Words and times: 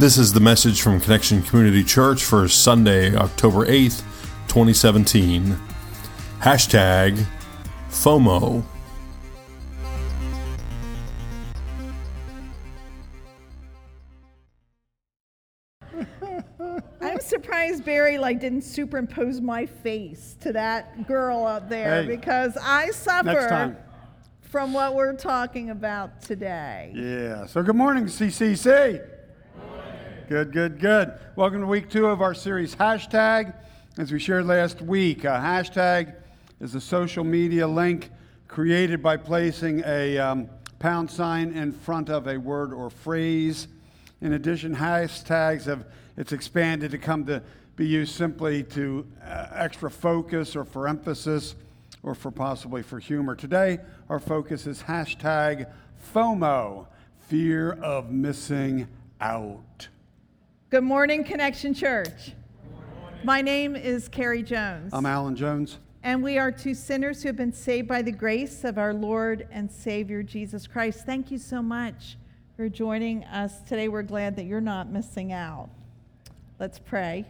This 0.00 0.16
is 0.16 0.32
the 0.32 0.40
message 0.40 0.80
from 0.80 0.98
Connection 0.98 1.42
Community 1.42 1.84
Church 1.84 2.24
for 2.24 2.48
Sunday, 2.48 3.14
October 3.14 3.66
8th, 3.66 3.98
2017. 4.48 5.54
Hashtag 6.38 7.22
FOMO. 7.90 8.64
I'm 17.02 17.20
surprised 17.20 17.84
Barry 17.84 18.16
like 18.16 18.40
didn't 18.40 18.62
superimpose 18.62 19.42
my 19.42 19.66
face 19.66 20.34
to 20.40 20.54
that 20.54 21.06
girl 21.06 21.44
up 21.44 21.68
there 21.68 22.04
Hey. 22.04 22.16
because 22.16 22.56
I 22.56 22.88
suffer 22.92 23.76
from 24.40 24.72
what 24.72 24.94
we're 24.94 25.12
talking 25.12 25.68
about 25.68 26.22
today. 26.22 26.90
Yeah. 26.94 27.44
So 27.44 27.62
good 27.62 27.76
morning, 27.76 28.06
CCC. 28.06 29.09
Good, 30.30 30.52
good, 30.52 30.78
good. 30.78 31.14
Welcome 31.34 31.62
to 31.62 31.66
week 31.66 31.90
two 31.90 32.06
of 32.06 32.22
our 32.22 32.34
series, 32.34 32.76
Hashtag. 32.76 33.52
As 33.98 34.12
we 34.12 34.20
shared 34.20 34.46
last 34.46 34.80
week, 34.80 35.24
a 35.24 35.42
hashtag 35.42 36.14
is 36.60 36.76
a 36.76 36.80
social 36.80 37.24
media 37.24 37.66
link 37.66 38.10
created 38.46 39.02
by 39.02 39.16
placing 39.16 39.82
a 39.84 40.18
um, 40.18 40.48
pound 40.78 41.10
sign 41.10 41.50
in 41.50 41.72
front 41.72 42.10
of 42.10 42.28
a 42.28 42.38
word 42.38 42.72
or 42.72 42.90
phrase. 42.90 43.66
In 44.20 44.34
addition, 44.34 44.76
hashtags 44.76 45.64
have 45.64 45.84
it's 46.16 46.30
expanded 46.30 46.92
to 46.92 46.98
come 46.98 47.26
to 47.26 47.42
be 47.74 47.88
used 47.88 48.14
simply 48.14 48.62
to 48.62 49.04
uh, 49.24 49.48
extra 49.50 49.90
focus 49.90 50.54
or 50.54 50.64
for 50.64 50.86
emphasis 50.86 51.56
or 52.04 52.14
for 52.14 52.30
possibly 52.30 52.84
for 52.84 53.00
humor. 53.00 53.34
Today, 53.34 53.80
our 54.08 54.20
focus 54.20 54.68
is 54.68 54.80
hashtag 54.84 55.68
FOMO, 56.14 56.86
fear 57.18 57.72
of 57.72 58.12
missing 58.12 58.86
out. 59.20 59.88
Good 60.70 60.84
morning, 60.84 61.24
Connection 61.24 61.74
Church. 61.74 62.32
My 63.24 63.42
name 63.42 63.74
is 63.74 64.08
Carrie 64.08 64.44
Jones, 64.44 64.92
I'm 64.94 65.04
Alan 65.04 65.34
Jones. 65.34 65.78
and 66.04 66.22
we 66.22 66.38
are 66.38 66.52
two 66.52 66.74
sinners 66.74 67.22
who 67.22 67.28
have 67.28 67.36
been 67.36 67.52
saved 67.52 67.88
by 67.88 68.02
the 68.02 68.12
grace 68.12 68.62
of 68.62 68.78
our 68.78 68.94
Lord 68.94 69.48
and 69.50 69.68
Savior 69.70 70.22
Jesus 70.22 70.68
Christ. 70.68 71.04
Thank 71.04 71.32
you 71.32 71.38
so 71.38 71.60
much 71.60 72.16
for 72.56 72.68
joining 72.68 73.24
us 73.24 73.60
today. 73.62 73.88
We're 73.88 74.02
glad 74.02 74.36
that 74.36 74.44
you're 74.44 74.60
not 74.60 74.88
missing 74.88 75.32
out. 75.32 75.68
Let's 76.60 76.78
pray. 76.78 77.26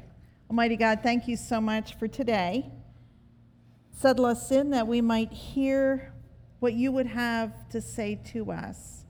Almighty 0.50 0.77
God, 0.77 1.00
thank 1.03 1.27
you 1.27 1.37
so 1.37 1.62
much 1.62 1.95
for 1.98 2.06
today. 2.09 2.70
Settle 3.91 4.27
us 4.27 4.50
in 4.50 4.69
that 4.70 4.87
we 4.87 5.00
might 5.00 5.33
hear 5.33 6.12
what 6.59 6.75
you 6.75 6.93
would 6.93 7.06
have 7.06 7.69
to 7.70 7.81
say 7.81 8.20
to 8.33 8.53
us. 8.53 9.05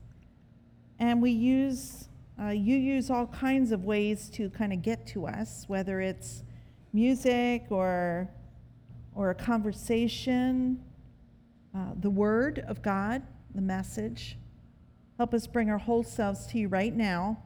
And 1.01 1.21
we 1.21 1.33
use, 1.33 2.09
uh, 2.41 2.49
you 2.49 2.77
use 2.77 3.11
all 3.11 3.27
kinds 3.27 3.71
of 3.71 3.85
ways 3.85 4.31
to 4.31 4.49
kind 4.51 4.73
of 4.73 4.81
get 4.83 5.07
to 5.09 5.27
us, 5.27 5.65
whether 5.67 6.01
it's 6.01 6.43
music 6.93 7.67
or, 7.69 8.29
or 9.15 9.31
a 9.31 9.35
conversation, 9.35 10.83
uh, 11.75 11.91
the 12.01 12.09
word 12.09 12.65
of 12.67 12.81
God, 12.83 13.23
the 13.55 13.61
message. 13.61 14.39
Help 15.19 15.35
us 15.35 15.47
bring 15.47 15.69
our 15.69 15.79
whole 15.79 16.03
selves 16.03 16.47
to 16.47 16.59
you 16.59 16.69
right 16.69 16.97
now 16.97 17.43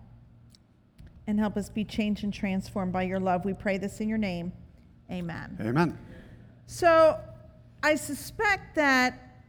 and 1.27 1.41
help 1.41 1.57
us 1.57 1.69
be 1.69 1.85
changed 1.85 2.23
and 2.23 2.33
transformed 2.33 2.93
by 2.93 3.03
your 3.03 3.19
love. 3.19 3.45
We 3.45 3.55
pray 3.55 3.79
this 3.79 4.01
in 4.01 4.09
your 4.09 4.19
name. 4.19 4.53
Amen. 5.11 5.57
Amen. 5.61 5.99
So 6.67 7.19
I 7.83 7.97
suspect 7.97 8.77
that 8.77 9.43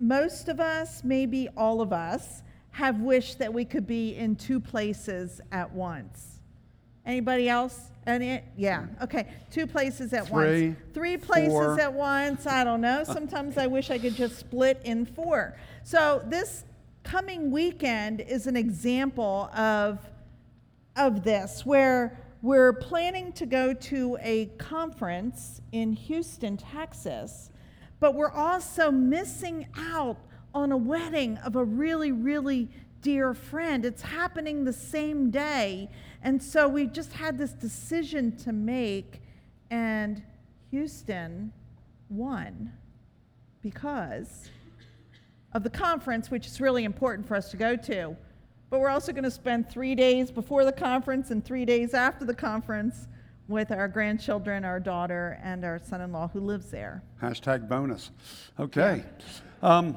most 0.00 0.48
of 0.48 0.58
us, 0.58 1.02
maybe 1.04 1.48
all 1.56 1.80
of 1.80 1.92
us, 1.92 2.42
have 2.76 3.00
wished 3.00 3.38
that 3.38 3.54
we 3.54 3.64
could 3.64 3.86
be 3.86 4.14
in 4.16 4.36
two 4.36 4.60
places 4.60 5.40
at 5.50 5.72
once. 5.72 6.40
Anybody 7.06 7.48
else? 7.48 7.90
Any? 8.06 8.42
Yeah. 8.54 8.84
Okay. 9.00 9.28
Two 9.50 9.66
places 9.66 10.12
at 10.12 10.26
Three, 10.26 10.66
once. 10.66 10.78
Three 10.92 11.16
places 11.16 11.52
four. 11.52 11.80
at 11.80 11.90
once. 11.90 12.46
I 12.46 12.64
don't 12.64 12.82
know. 12.82 13.02
Sometimes 13.06 13.56
I 13.56 13.66
wish 13.66 13.90
I 13.90 13.96
could 13.96 14.14
just 14.14 14.38
split 14.38 14.82
in 14.84 15.06
four. 15.06 15.56
So 15.84 16.22
this 16.26 16.64
coming 17.02 17.50
weekend 17.50 18.20
is 18.20 18.46
an 18.46 18.56
example 18.56 19.48
of 19.56 19.98
of 20.96 21.24
this 21.24 21.64
where 21.64 22.20
we're 22.42 22.74
planning 22.74 23.32
to 23.32 23.46
go 23.46 23.72
to 23.72 24.18
a 24.20 24.46
conference 24.58 25.62
in 25.72 25.94
Houston, 25.94 26.58
Texas, 26.58 27.48
but 28.00 28.14
we're 28.14 28.30
also 28.32 28.90
missing 28.90 29.66
out 29.78 30.18
on 30.56 30.72
a 30.72 30.76
wedding 30.76 31.36
of 31.38 31.54
a 31.54 31.62
really, 31.62 32.12
really 32.12 32.66
dear 33.02 33.34
friend. 33.34 33.84
It's 33.84 34.00
happening 34.00 34.64
the 34.64 34.72
same 34.72 35.30
day. 35.30 35.90
And 36.22 36.42
so 36.42 36.66
we 36.66 36.86
just 36.86 37.12
had 37.12 37.36
this 37.36 37.52
decision 37.52 38.34
to 38.38 38.52
make, 38.52 39.20
and 39.70 40.22
Houston 40.70 41.52
won 42.08 42.72
because 43.60 44.48
of 45.52 45.62
the 45.62 45.68
conference, 45.68 46.30
which 46.30 46.46
is 46.46 46.58
really 46.58 46.84
important 46.84 47.28
for 47.28 47.36
us 47.36 47.50
to 47.50 47.58
go 47.58 47.76
to. 47.76 48.16
But 48.70 48.80
we're 48.80 48.88
also 48.88 49.12
going 49.12 49.24
to 49.24 49.30
spend 49.30 49.68
three 49.68 49.94
days 49.94 50.30
before 50.30 50.64
the 50.64 50.72
conference 50.72 51.30
and 51.30 51.44
three 51.44 51.66
days 51.66 51.92
after 51.92 52.24
the 52.24 52.34
conference 52.34 53.08
with 53.46 53.70
our 53.70 53.88
grandchildren, 53.88 54.64
our 54.64 54.80
daughter, 54.80 55.38
and 55.42 55.66
our 55.66 55.78
son 55.78 56.00
in 56.00 56.12
law 56.12 56.28
who 56.28 56.40
lives 56.40 56.70
there. 56.70 57.02
Hashtag 57.22 57.68
bonus. 57.68 58.10
Okay. 58.58 59.04
Um, 59.62 59.96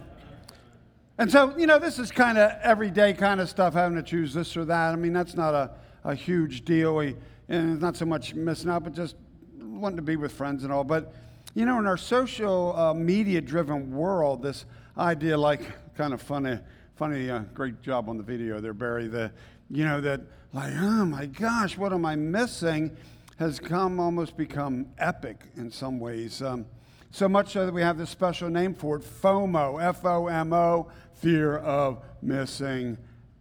and 1.20 1.32
so, 1.32 1.56
you 1.56 1.68
know, 1.68 1.78
this 1.78 2.00
is 2.00 2.10
kind 2.10 2.40
of 2.40 2.52
everyday 2.64 3.14
kind 3.14 3.40
of 3.40 3.48
stuff, 3.48 3.76
having 3.76 3.96
to 3.98 4.04
choose 4.04 4.34
this 4.34 4.58
or 4.58 4.66
that. 4.66 4.94
I 4.94 4.96
mean, 4.96 5.14
that's 5.14 5.36
not 5.36 5.54
a, 5.54 5.70
a 6.04 6.16
huge 6.16 6.66
deal. 6.66 6.96
We, 6.96 7.16
and 7.48 7.74
it's 7.74 7.82
not 7.82 7.96
so 7.96 8.06
much 8.06 8.34
missing 8.34 8.72
out, 8.72 8.84
but 8.84 8.94
just 8.94 9.16
wanting 9.60 9.98
to 9.98 10.02
be 10.02 10.16
with 10.16 10.32
friends 10.32 10.64
and 10.64 10.74
all. 10.74 10.84
But, 10.84 11.14
you 11.54 11.66
know, 11.66 11.78
in 11.78 11.86
our 11.86 11.98
social 11.98 12.76
uh, 12.76 12.94
media 12.96 13.42
driven 13.42 13.92
world, 13.92 14.42
this 14.42 14.66
idea, 14.98 15.38
like, 15.38 15.62
kind 15.96 16.14
of 16.14 16.22
funny, 16.22 16.58
funny, 16.96 17.30
uh, 17.30 17.40
great 17.54 17.84
job 17.84 18.10
on 18.10 18.18
the 18.18 18.24
video 18.24 18.60
there, 18.60 18.74
Barry, 18.74 19.08
the, 19.08 19.32
you 19.70 19.86
know, 19.86 20.02
that, 20.02 20.22
like, 20.54 20.74
oh 20.76 21.06
my 21.06 21.28
gosh, 21.28 21.78
what 21.78 21.94
am 21.94 22.06
I 22.06 22.16
missing? 22.16 22.98
has 23.40 23.58
come 23.58 24.02
almost 24.02 24.36
become 24.36 24.86
epic 24.98 25.46
in 25.56 25.72
some 25.72 25.98
ways. 25.98 26.42
Um, 26.42 26.66
so 27.10 27.30
much 27.30 27.54
so 27.54 27.66
that 27.66 27.74
we 27.74 27.82
have 27.82 27.98
this 27.98 28.10
special 28.10 28.50
name 28.50 28.76
for 28.76 28.98
it 28.98 29.02
FOMO, 29.02 29.82
F 29.82 30.04
O 30.04 30.28
M 30.28 30.52
O, 30.52 30.92
fear 31.20 31.58
of 31.58 32.04
missing 32.22 32.98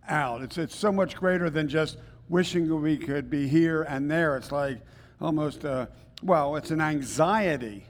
out. 0.09 0.43
It's, 0.43 0.59
it's 0.59 0.77
so 0.77 0.91
much 0.91 1.17
greater 1.17 1.51
than 1.51 1.69
just 1.69 1.99
wishing 2.29 2.81
we 2.81 2.97
could 2.97 3.31
be 3.31 3.49
here 3.49 3.83
and 3.83 4.11
there. 4.11 4.37
It's 4.37 4.53
like 4.53 4.81
almost, 5.21 5.65
uh, 5.65 5.87
well, 6.23 6.57
it's 6.57 6.71
an 6.71 6.81
anxiety 6.81 7.85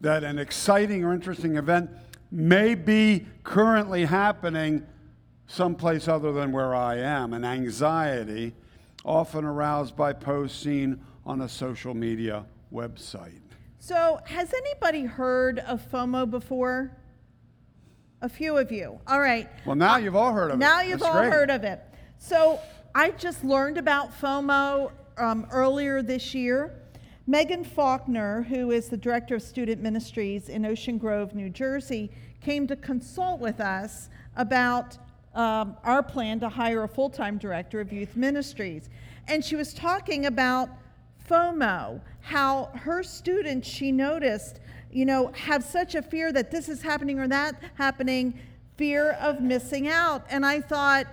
that 0.00 0.24
an 0.24 0.38
exciting 0.38 1.04
or 1.04 1.12
interesting 1.12 1.56
event 1.56 1.90
may 2.30 2.74
be 2.74 3.26
currently 3.42 4.04
happening 4.04 4.86
someplace 5.46 6.08
other 6.08 6.32
than 6.32 6.52
where 6.52 6.74
I 6.74 6.96
am. 6.98 7.32
An 7.32 7.44
anxiety 7.44 8.54
often 9.04 9.44
aroused 9.44 9.96
by 9.96 10.12
posts 10.12 10.62
seen 10.62 11.00
on 11.24 11.40
a 11.40 11.48
social 11.48 11.94
media 11.94 12.44
website. 12.72 13.40
So, 13.80 14.20
has 14.26 14.52
anybody 14.52 15.04
heard 15.04 15.60
of 15.60 15.80
FOMO 15.90 16.30
before? 16.30 16.96
A 18.20 18.28
few 18.28 18.56
of 18.58 18.72
you. 18.72 18.98
All 19.06 19.20
right. 19.20 19.48
Well, 19.64 19.76
now 19.76 19.96
you've 19.96 20.16
all 20.16 20.32
heard 20.32 20.50
of 20.50 20.56
it. 20.56 20.58
Now 20.58 20.80
you've 20.80 21.00
That's 21.00 21.14
all 21.14 21.20
great. 21.20 21.32
heard 21.32 21.50
of 21.50 21.62
it. 21.62 21.80
So 22.18 22.58
I 22.94 23.10
just 23.10 23.44
learned 23.44 23.78
about 23.78 24.10
FOMO 24.20 24.90
um, 25.18 25.46
earlier 25.52 26.02
this 26.02 26.34
year. 26.34 26.74
Megan 27.28 27.62
Faulkner, 27.62 28.42
who 28.42 28.70
is 28.72 28.88
the 28.88 28.96
director 28.96 29.36
of 29.36 29.42
student 29.42 29.82
ministries 29.82 30.48
in 30.48 30.64
Ocean 30.64 30.98
Grove, 30.98 31.34
New 31.34 31.50
Jersey, 31.50 32.10
came 32.40 32.66
to 32.66 32.74
consult 32.74 33.38
with 33.38 33.60
us 33.60 34.08
about 34.36 34.98
um, 35.34 35.76
our 35.84 36.02
plan 36.02 36.40
to 36.40 36.48
hire 36.48 36.84
a 36.84 36.88
full 36.88 37.10
time 37.10 37.38
director 37.38 37.80
of 37.80 37.92
youth 37.92 38.16
ministries. 38.16 38.88
And 39.28 39.44
she 39.44 39.54
was 39.54 39.74
talking 39.74 40.26
about 40.26 40.70
FOMO, 41.28 42.00
how 42.20 42.70
her 42.74 43.02
students, 43.02 43.68
she 43.68 43.92
noticed, 43.92 44.60
you 44.90 45.04
know, 45.04 45.32
have 45.34 45.62
such 45.64 45.94
a 45.94 46.02
fear 46.02 46.32
that 46.32 46.50
this 46.50 46.68
is 46.68 46.82
happening 46.82 47.18
or 47.18 47.28
that 47.28 47.60
happening, 47.74 48.38
fear 48.76 49.12
of 49.12 49.40
missing 49.40 49.88
out. 49.88 50.24
And 50.30 50.46
I 50.46 50.60
thought, 50.60 51.06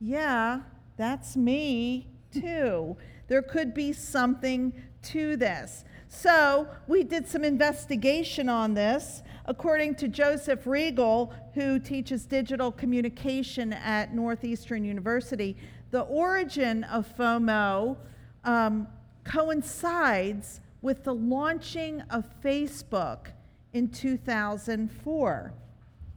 yeah, 0.00 0.60
that's 0.96 1.36
me 1.36 2.06
too. 2.32 2.96
There 3.28 3.42
could 3.42 3.74
be 3.74 3.92
something 3.92 4.72
to 5.02 5.36
this. 5.36 5.84
So 6.08 6.68
we 6.86 7.02
did 7.02 7.28
some 7.28 7.44
investigation 7.44 8.48
on 8.48 8.74
this. 8.74 9.22
According 9.46 9.96
to 9.96 10.08
Joseph 10.08 10.64
Reagle, 10.64 11.32
who 11.54 11.78
teaches 11.78 12.24
digital 12.24 12.72
communication 12.72 13.72
at 13.72 14.14
Northeastern 14.14 14.84
University, 14.84 15.56
the 15.90 16.02
origin 16.02 16.84
of 16.84 17.14
FOMO 17.16 17.96
um, 18.44 18.88
coincides 19.24 20.60
with 20.84 21.02
the 21.02 21.14
launching 21.14 22.02
of 22.10 22.26
Facebook 22.44 23.28
in 23.72 23.88
2004. 23.88 25.54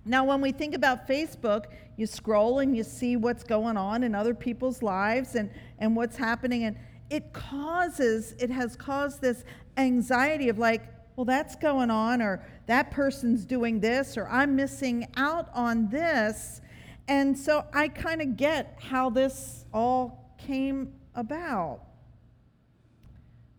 Now, 0.03 0.25
when 0.25 0.41
we 0.41 0.51
think 0.51 0.75
about 0.75 1.07
Facebook, 1.07 1.67
you 1.95 2.05
scroll 2.05 2.59
and 2.59 2.75
you 2.75 2.83
see 2.83 3.15
what's 3.15 3.45
going 3.45 3.77
on 3.77 4.03
in 4.03 4.13
other 4.13 4.33
people's 4.33 4.83
lives 4.83 5.35
and, 5.35 5.49
and 5.79 5.95
what's 5.95 6.17
happening. 6.17 6.65
And 6.65 6.77
it 7.09 7.31
causes, 7.31 8.35
it 8.39 8.49
has 8.49 8.75
caused 8.75 9.21
this 9.21 9.45
anxiety 9.77 10.49
of 10.49 10.59
like, 10.59 10.81
well, 11.15 11.23
that's 11.23 11.55
going 11.55 11.89
on, 11.89 12.21
or 12.21 12.45
that 12.65 12.91
person's 12.91 13.45
doing 13.45 13.79
this, 13.79 14.17
or 14.17 14.27
I'm 14.27 14.57
missing 14.57 15.07
out 15.15 15.47
on 15.53 15.87
this. 15.87 16.59
And 17.07 17.37
so 17.37 17.65
I 17.73 17.87
kind 17.87 18.21
of 18.21 18.35
get 18.35 18.77
how 18.81 19.11
this 19.11 19.63
all 19.73 20.35
came 20.37 20.91
about. 21.15 21.87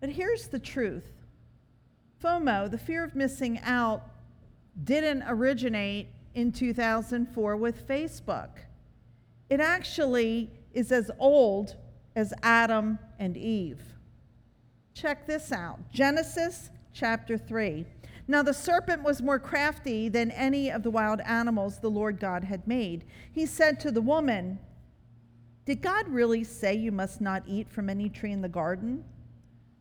But 0.01 0.11
here's 0.11 0.49
the 0.49 0.59
truth 0.59 1.11
FOMO, 2.23 2.71
the 2.71 2.79
fear 2.79 3.05
of 3.05 3.15
missing 3.15 3.61
out, 3.63 4.03
didn't 4.85 5.25
originate 5.27 6.09
in 6.35 6.53
2004 6.53 7.57
with 7.57 7.87
Facebook. 7.87 8.51
It 9.51 9.61
actually 9.61 10.51
is 10.73 10.93
as 10.93 11.11
old 11.19 11.77
as 12.15 12.33
Adam 12.43 12.99
and 13.19 13.37
Eve. 13.37 13.81
Check 14.95 15.27
this 15.27 15.53
out 15.53 15.79
Genesis 15.93 16.71
chapter 16.93 17.39
3. 17.39 17.87
Now 18.27 18.43
the 18.43 18.53
serpent 18.53 19.03
was 19.03 19.23
more 19.23 19.39
crafty 19.39 20.09
than 20.09 20.31
any 20.33 20.71
of 20.71 20.83
the 20.83 20.91
wild 20.91 21.21
animals 21.21 21.79
the 21.79 21.89
Lord 21.89 22.21
God 22.21 22.45
had 22.45 22.67
made. 22.67 23.05
He 23.33 23.47
said 23.47 23.81
to 23.81 23.91
the 23.91 24.03
woman, 24.03 24.59
Did 25.65 25.81
God 25.81 26.09
really 26.09 26.45
say 26.45 26.75
you 26.75 26.93
must 26.93 27.21
not 27.21 27.43
eat 27.47 27.71
from 27.71 27.89
any 27.89 28.09
tree 28.11 28.33
in 28.33 28.43
the 28.43 28.49
garden? 28.49 29.05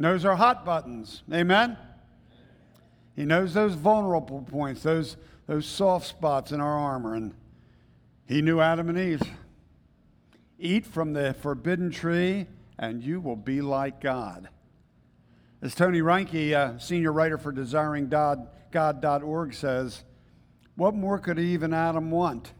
Knows 0.00 0.24
our 0.24 0.34
hot 0.34 0.64
buttons. 0.64 1.22
Amen? 1.30 1.76
He 3.14 3.26
knows 3.26 3.52
those 3.52 3.74
vulnerable 3.74 4.40
points, 4.40 4.82
those, 4.82 5.18
those 5.46 5.66
soft 5.66 6.06
spots 6.06 6.52
in 6.52 6.60
our 6.62 6.78
armor. 6.78 7.12
And 7.12 7.34
he 8.26 8.40
knew 8.40 8.60
Adam 8.60 8.88
and 8.88 8.98
Eve. 8.98 9.20
Eat 10.58 10.86
from 10.86 11.12
the 11.12 11.34
forbidden 11.34 11.90
tree, 11.90 12.46
and 12.78 13.04
you 13.04 13.20
will 13.20 13.36
be 13.36 13.60
like 13.60 14.00
God. 14.00 14.48
As 15.60 15.74
Tony 15.74 16.00
Reinke, 16.00 16.80
senior 16.80 17.12
writer 17.12 17.36
for 17.36 17.52
DesiringGod.org, 17.52 19.52
says, 19.52 20.04
What 20.76 20.94
more 20.94 21.18
could 21.18 21.38
Eve 21.38 21.62
and 21.62 21.74
Adam 21.74 22.10
want? 22.10 22.54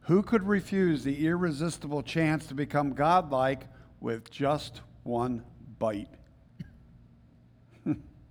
Who 0.00 0.20
could 0.20 0.42
refuse 0.42 1.04
the 1.04 1.28
irresistible 1.28 2.02
chance 2.02 2.48
to 2.48 2.54
become 2.54 2.92
godlike 2.92 3.68
with 4.00 4.32
just 4.32 4.80
one 5.04 5.44
bite? 5.78 6.08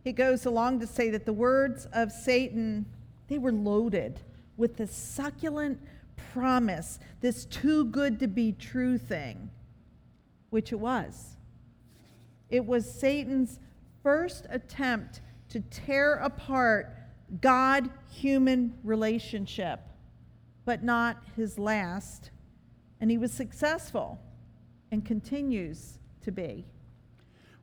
He 0.03 0.11
goes 0.11 0.45
along 0.45 0.79
to 0.79 0.87
say 0.87 1.09
that 1.09 1.25
the 1.25 1.33
words 1.33 1.87
of 1.93 2.11
Satan, 2.11 2.85
they 3.27 3.37
were 3.37 3.51
loaded 3.51 4.19
with 4.57 4.77
the 4.77 4.87
succulent 4.87 5.79
promise, 6.33 6.99
this 7.21 7.45
too 7.45 7.85
good 7.85 8.19
to 8.19 8.27
be 8.27 8.51
true 8.51 8.97
thing, 8.97 9.49
which 10.49 10.71
it 10.71 10.79
was. 10.79 11.37
It 12.49 12.65
was 12.65 12.89
Satan's 12.89 13.59
first 14.03 14.45
attempt 14.49 15.21
to 15.49 15.59
tear 15.61 16.15
apart 16.15 16.95
God 17.41 17.89
human 18.11 18.77
relationship, 18.83 19.79
but 20.63 20.83
not 20.83 21.23
his 21.35 21.57
last. 21.57 22.29
And 23.01 23.09
he 23.09 23.17
was 23.17 23.31
successful 23.31 24.19
and 24.91 25.03
continues 25.03 25.99
to 26.21 26.31
be. 26.31 26.65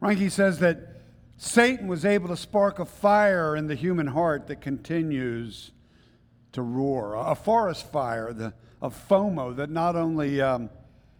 Reinke 0.00 0.30
says 0.30 0.58
that 0.58 1.01
Satan 1.36 1.88
was 1.88 2.04
able 2.04 2.28
to 2.28 2.36
spark 2.36 2.78
a 2.78 2.84
fire 2.84 3.56
in 3.56 3.66
the 3.66 3.74
human 3.74 4.08
heart 4.08 4.46
that 4.46 4.60
continues 4.60 5.72
to 6.52 6.62
roar, 6.62 7.14
a 7.14 7.34
forest 7.34 7.90
fire 7.90 8.32
the, 8.32 8.54
of 8.80 8.94
FOMO 9.08 9.56
that 9.56 9.70
not 9.70 9.96
only 9.96 10.40
um, 10.40 10.70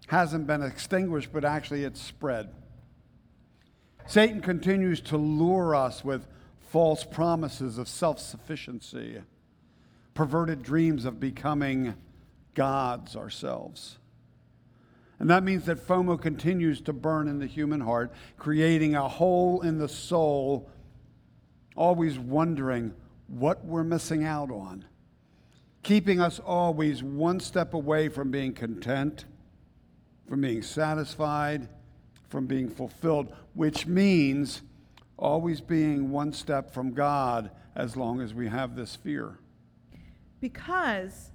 hasn't 0.09 0.47
been 0.47 0.63
extinguished, 0.63 1.33
but 1.33 1.45
actually 1.45 1.85
it's 1.85 2.01
spread. 2.01 2.51
Satan 4.07 4.41
continues 4.41 5.01
to 5.01 5.17
lure 5.17 5.75
us 5.75 6.05
with 6.05 6.27
false 6.61 7.05
promises 7.05 7.79
of 7.79 7.89
self 7.89 8.19
sufficiency, 8.19 9.23
perverted 10.15 10.63
dreams 10.63 11.05
of 11.05 11.21
becoming 11.21 11.95
gods 12.55 13.17
ourselves. 13.17 13.99
And 15.23 15.31
that 15.31 15.43
means 15.43 15.65
that 15.65 15.79
FOMO 15.87 16.21
continues 16.21 16.83
to 16.83 16.93
burn 16.93 17.29
in 17.29 17.39
the 17.39 17.47
human 17.47 17.81
heart, 17.81 18.13
creating 18.37 18.95
a 18.95 19.09
hole 19.09 19.63
in 19.63 19.79
the 19.79 19.89
soul, 19.89 20.69
always 21.77 22.19
wondering 22.19 22.93
what 23.29 23.65
we're 23.65 23.85
missing 23.85 24.25
out 24.25 24.51
on, 24.51 24.85
keeping 25.83 26.21
us 26.21 26.39
always 26.39 27.03
one 27.03 27.41
step 27.41 27.73
away 27.73 28.11
from 28.11 28.31
being 28.31 28.53
content, 28.53 29.25
from 30.29 30.43
being 30.43 30.61
satisfied 30.61 31.69
from 32.33 32.47
being 32.47 32.69
fulfilled, 32.69 33.31
which 33.53 33.87
means 33.87 34.63
always 35.19 35.61
being 35.61 36.11
one 36.11 36.33
step 36.33 36.73
from 36.73 36.93
God 36.93 37.51
as 37.77 37.95
long 37.95 38.21
as 38.23 38.33
we 38.33 38.49
have 38.49 38.75
this 38.75 38.97
fear. 38.97 39.39
Because 40.41 41.31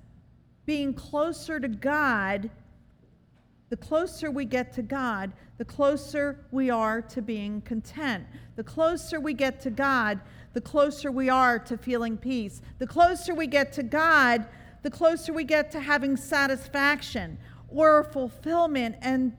being 0.65 0.94
closer 0.94 1.60
to 1.60 1.67
God, 1.67 2.50
the 3.69 3.77
closer 3.77 4.31
we 4.31 4.45
get 4.45 4.71
to 4.74 4.81
God, 4.81 5.31
the 5.57 5.65
closer 5.65 6.45
we 6.51 6.69
are 6.69 7.01
to 7.01 7.21
being 7.21 7.62
content. 7.62 8.25
The 8.55 8.63
closer 8.63 9.19
we 9.19 9.33
get 9.33 9.59
to 9.62 9.69
God, 9.69 10.19
the 10.53 10.62
closer 10.62 11.12
we 11.12 11.29
are 11.29 11.59
to 11.59 11.77
feeling 11.77 12.17
peace. 12.17 12.62
The 12.79 12.88
closer 12.88 13.36
we 13.36 13.47
get 13.47 13.74
to 13.74 13.83
God, 13.83 14.45
the 14.83 14.89
closer 14.89 15.33
we 15.33 15.43
get 15.43 15.69
to 15.71 15.81
having 15.81 16.15
satisfaction 16.15 17.38
or 17.69 18.03
fulfillment 18.05 18.95
and 19.01 19.36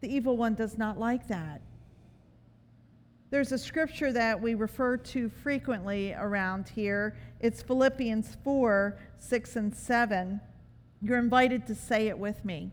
the 0.00 0.12
evil 0.12 0.36
one 0.36 0.54
does 0.54 0.76
not 0.76 0.98
like 0.98 1.28
that. 1.28 1.60
There's 3.30 3.52
a 3.52 3.58
scripture 3.58 4.12
that 4.12 4.40
we 4.40 4.54
refer 4.54 4.96
to 4.96 5.28
frequently 5.28 6.14
around 6.14 6.68
here. 6.68 7.16
It's 7.40 7.62
Philippians 7.62 8.38
4 8.42 8.98
6 9.18 9.56
and 9.56 9.74
7. 9.74 10.40
You're 11.02 11.18
invited 11.18 11.66
to 11.66 11.74
say 11.74 12.08
it 12.08 12.18
with 12.18 12.44
me. 12.44 12.72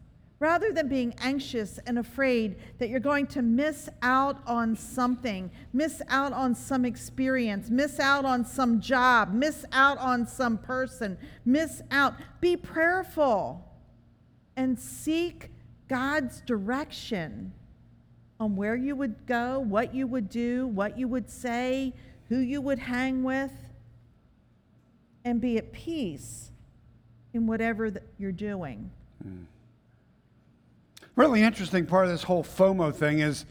rather 0.41 0.73
than 0.73 0.87
being 0.87 1.13
anxious 1.19 1.79
and 1.85 1.99
afraid 1.99 2.55
that 2.79 2.89
you're 2.89 2.99
going 2.99 3.27
to 3.27 3.43
miss 3.43 3.87
out 4.01 4.41
on 4.47 4.75
something, 4.75 5.51
miss 5.71 6.01
out 6.09 6.33
on 6.33 6.55
some 6.55 6.83
experience, 6.83 7.69
miss 7.69 7.99
out 7.99 8.25
on 8.25 8.43
some 8.43 8.81
job, 8.81 9.31
miss 9.31 9.63
out 9.71 9.99
on 9.99 10.25
some 10.25 10.57
person, 10.57 11.15
miss 11.45 11.83
out, 11.91 12.15
be 12.41 12.57
prayerful 12.57 13.63
and 14.55 14.79
seek 14.79 15.51
God's 15.87 16.41
direction 16.41 17.53
on 18.39 18.55
where 18.55 18.75
you 18.75 18.95
would 18.95 19.27
go, 19.27 19.59
what 19.59 19.93
you 19.93 20.07
would 20.07 20.27
do, 20.27 20.65
what 20.65 20.97
you 20.97 21.07
would 21.07 21.29
say, 21.29 21.93
who 22.29 22.39
you 22.39 22.61
would 22.61 22.79
hang 22.79 23.21
with, 23.21 23.53
and 25.23 25.39
be 25.39 25.59
at 25.59 25.71
peace 25.71 26.49
in 27.31 27.45
whatever 27.45 27.93
you're 28.17 28.31
doing. 28.31 28.89
Mm. 29.23 29.45
Really 31.15 31.41
interesting 31.41 31.85
part 31.85 32.05
of 32.05 32.11
this 32.11 32.23
whole 32.23 32.43
FOMO 32.43 32.93
thing 32.93 33.19
is 33.19 33.45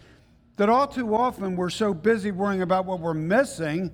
that 0.57 0.69
all 0.69 0.87
too 0.87 1.15
often 1.15 1.57
we're 1.57 1.71
so 1.71 1.95
busy 1.95 2.31
worrying 2.31 2.63
about 2.63 2.87
what 2.87 3.01
we're 3.01 3.15
missing 3.15 3.91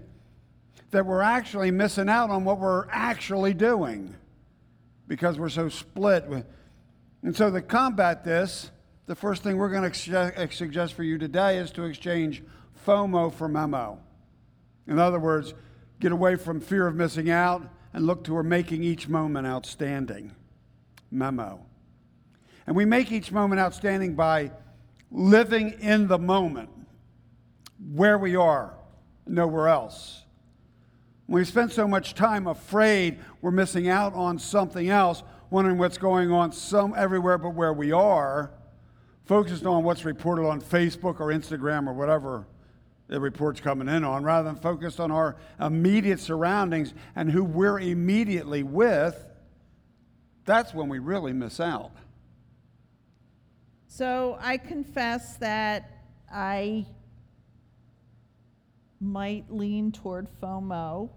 that 0.90 1.04
we're 1.04 1.22
actually 1.22 1.70
missing 1.70 2.08
out 2.08 2.30
on 2.30 2.44
what 2.44 2.58
we're 2.58 2.86
actually 2.90 3.54
doing 3.54 4.14
because 5.08 5.38
we're 5.38 5.48
so 5.48 5.68
split. 5.68 6.24
And 7.22 7.36
so, 7.36 7.50
to 7.50 7.60
combat 7.60 8.24
this, 8.24 8.70
the 9.06 9.14
first 9.14 9.42
thing 9.42 9.56
we're 9.56 9.70
going 9.70 9.90
to 9.90 10.48
suggest 10.52 10.94
for 10.94 11.02
you 11.02 11.18
today 11.18 11.58
is 11.58 11.70
to 11.72 11.84
exchange 11.84 12.42
FOMO 12.86 13.32
for 13.32 13.48
memo. 13.48 13.98
In 14.86 14.98
other 14.98 15.18
words, 15.18 15.54
get 16.00 16.12
away 16.12 16.36
from 16.36 16.60
fear 16.60 16.86
of 16.86 16.94
missing 16.94 17.30
out 17.30 17.62
and 17.92 18.06
look 18.06 18.24
toward 18.24 18.46
making 18.46 18.82
each 18.82 19.08
moment 19.08 19.46
outstanding. 19.46 20.32
Memo. 21.10 21.64
And 22.66 22.74
we 22.74 22.84
make 22.84 23.12
each 23.12 23.30
moment 23.30 23.60
outstanding 23.60 24.14
by 24.14 24.50
living 25.10 25.76
in 25.80 26.08
the 26.08 26.18
moment, 26.18 26.70
where 27.92 28.18
we 28.18 28.34
are, 28.34 28.74
nowhere 29.26 29.68
else. 29.68 30.24
We 31.28 31.44
spend 31.44 31.72
so 31.72 31.86
much 31.88 32.14
time 32.14 32.46
afraid 32.46 33.18
we're 33.40 33.50
missing 33.50 33.88
out 33.88 34.14
on 34.14 34.38
something 34.38 34.88
else, 34.88 35.22
wondering 35.50 35.78
what's 35.78 35.98
going 35.98 36.30
on 36.30 36.52
some 36.52 36.94
everywhere 36.96 37.38
but 37.38 37.50
where 37.50 37.72
we 37.72 37.92
are, 37.92 38.52
focused 39.24 39.66
on 39.66 39.84
what's 39.84 40.04
reported 40.04 40.46
on 40.46 40.60
Facebook 40.60 41.20
or 41.20 41.32
Instagram 41.32 41.88
or 41.88 41.92
whatever 41.92 42.46
the 43.08 43.20
report's 43.20 43.60
coming 43.60 43.88
in 43.88 44.02
on, 44.02 44.24
rather 44.24 44.48
than 44.48 44.56
focused 44.56 44.98
on 44.98 45.12
our 45.12 45.36
immediate 45.60 46.18
surroundings 46.18 46.92
and 47.14 47.30
who 47.30 47.44
we're 47.44 47.78
immediately 47.78 48.64
with, 48.64 49.24
that's 50.44 50.74
when 50.74 50.88
we 50.88 50.98
really 50.98 51.32
miss 51.32 51.60
out. 51.60 51.92
So 53.96 54.36
I 54.42 54.58
confess 54.58 55.38
that 55.38 55.90
I 56.30 56.84
might 59.00 59.50
lean 59.50 59.90
toward 59.90 60.28
FOMO 60.38 61.08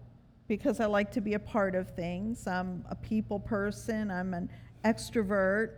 because 0.47 0.79
I 0.79 0.85
like 0.85 1.11
to 1.11 1.19
be 1.19 1.33
a 1.33 1.39
part 1.39 1.75
of 1.75 1.93
things. 1.93 2.47
I'm 2.47 2.85
a 2.89 2.95
people 2.95 3.37
person, 3.37 4.09
I'm 4.09 4.33
an 4.33 4.49
extrovert, 4.85 5.71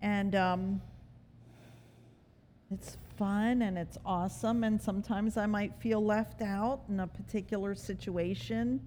and 0.00 0.34
um, 0.34 0.80
it's 2.70 2.96
fun 3.18 3.60
and 3.60 3.76
it's 3.76 3.98
awesome. 4.06 4.64
And 4.64 4.80
sometimes 4.80 5.36
I 5.36 5.44
might 5.44 5.74
feel 5.80 6.02
left 6.02 6.40
out 6.40 6.80
in 6.88 7.00
a 7.00 7.06
particular 7.06 7.74
situation. 7.74 8.80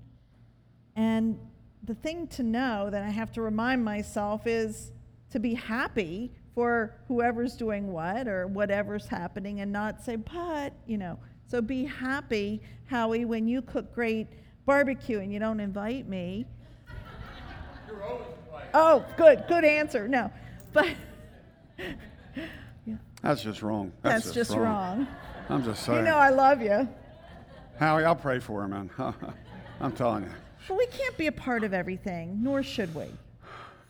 And 0.96 1.38
the 1.84 1.94
thing 1.94 2.26
to 2.30 2.42
know 2.42 2.90
that 2.90 3.04
I 3.04 3.10
have 3.12 3.32
to 3.34 3.44
remind 3.44 3.86
myself 3.86 4.48
is 4.48 4.92
to 5.30 5.40
be 5.40 5.54
happy 5.54 6.32
for 6.60 6.94
whoever's 7.08 7.56
doing 7.56 7.88
what 7.88 8.28
or 8.28 8.46
whatever's 8.46 9.08
happening 9.08 9.62
and 9.62 9.72
not 9.72 10.04
say, 10.04 10.18
but, 10.18 10.74
you 10.88 10.98
know. 10.98 11.18
So 11.48 11.62
be 11.62 11.86
happy, 11.86 12.62
Howie, 12.86 13.24
when 13.24 13.48
you 13.48 13.62
cook 13.62 13.96
great 13.96 14.28
barbecue 14.66 15.20
and 15.20 15.32
you 15.32 15.40
don't 15.40 15.62
invite 15.62 16.10
me. 16.10 16.46
You're 17.88 18.04
always 18.04 18.28
invited. 18.46 18.70
Oh, 18.74 19.06
good, 19.16 19.46
good 19.48 19.64
answer. 19.64 20.10
No, 20.10 20.30
but. 20.74 20.90
yeah. 22.86 22.96
That's 23.22 23.42
just 23.42 23.62
wrong. 23.62 23.94
That's, 24.02 24.26
That's 24.26 24.36
just, 24.36 24.50
just 24.50 24.52
wrong. 24.52 24.98
wrong. 24.98 25.08
I'm 25.48 25.64
just 25.64 25.86
saying. 25.86 26.00
You 26.00 26.04
know 26.04 26.18
I 26.18 26.30
love 26.30 26.62
you. 26.62 26.90
Howie, 27.80 28.04
I'll 28.04 28.18
pray 28.18 28.40
for 28.40 28.66
him, 28.66 28.72
man. 28.72 28.90
I'm 29.80 29.94
telling 29.94 30.24
you. 30.24 30.32
But 30.68 30.78
we 30.78 30.88
can't 30.88 31.18
be 31.18 31.28
a 31.28 31.32
part 31.32 31.64
of 31.64 31.74
everything, 31.74 32.44
nor 32.44 32.64
should 32.64 32.94
we. 32.94 33.06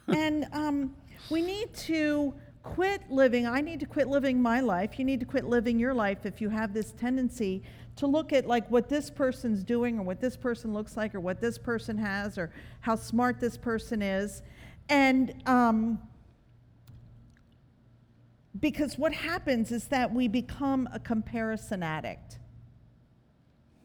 and 0.08 0.46
um, 0.54 0.94
we 1.32 1.42
need 1.42 1.74
to 1.74 2.32
quit 2.64 3.10
living. 3.10 3.48
I 3.48 3.62
need 3.62 3.80
to 3.80 3.86
quit 3.86 4.08
living 4.08 4.42
my 4.42 4.60
life. 4.60 5.00
You 5.00 5.06
need 5.06 5.20
to 5.20 5.26
quit 5.26 5.46
living 5.46 5.80
your 5.80 5.94
life 5.94 6.26
if 6.26 6.42
you 6.42 6.50
have 6.50 6.74
this 6.74 6.92
tendency 6.92 7.64
to 7.96 8.08
look 8.08 8.32
at 8.34 8.48
like 8.48 8.70
what 8.70 8.90
this 8.90 9.10
person's 9.10 9.64
doing 9.64 10.00
or 10.00 10.04
what 10.04 10.22
this 10.22 10.38
person 10.38 10.74
looks 10.74 10.96
like 10.96 11.14
or 11.16 11.20
what 11.20 11.42
this 11.42 11.58
person 11.58 11.98
has 11.98 12.38
or 12.38 12.52
how 12.82 12.96
smart 12.96 13.40
this 13.40 13.58
person 13.58 14.02
is. 14.02 14.42
And 14.88 15.34
um, 15.46 16.00
because 18.60 18.98
what 18.98 19.14
happens 19.14 19.72
is 19.72 19.86
that 19.86 20.14
we 20.14 20.28
become 20.28 20.90
a 20.94 21.00
comparison 21.00 21.84
addict. 21.84 22.40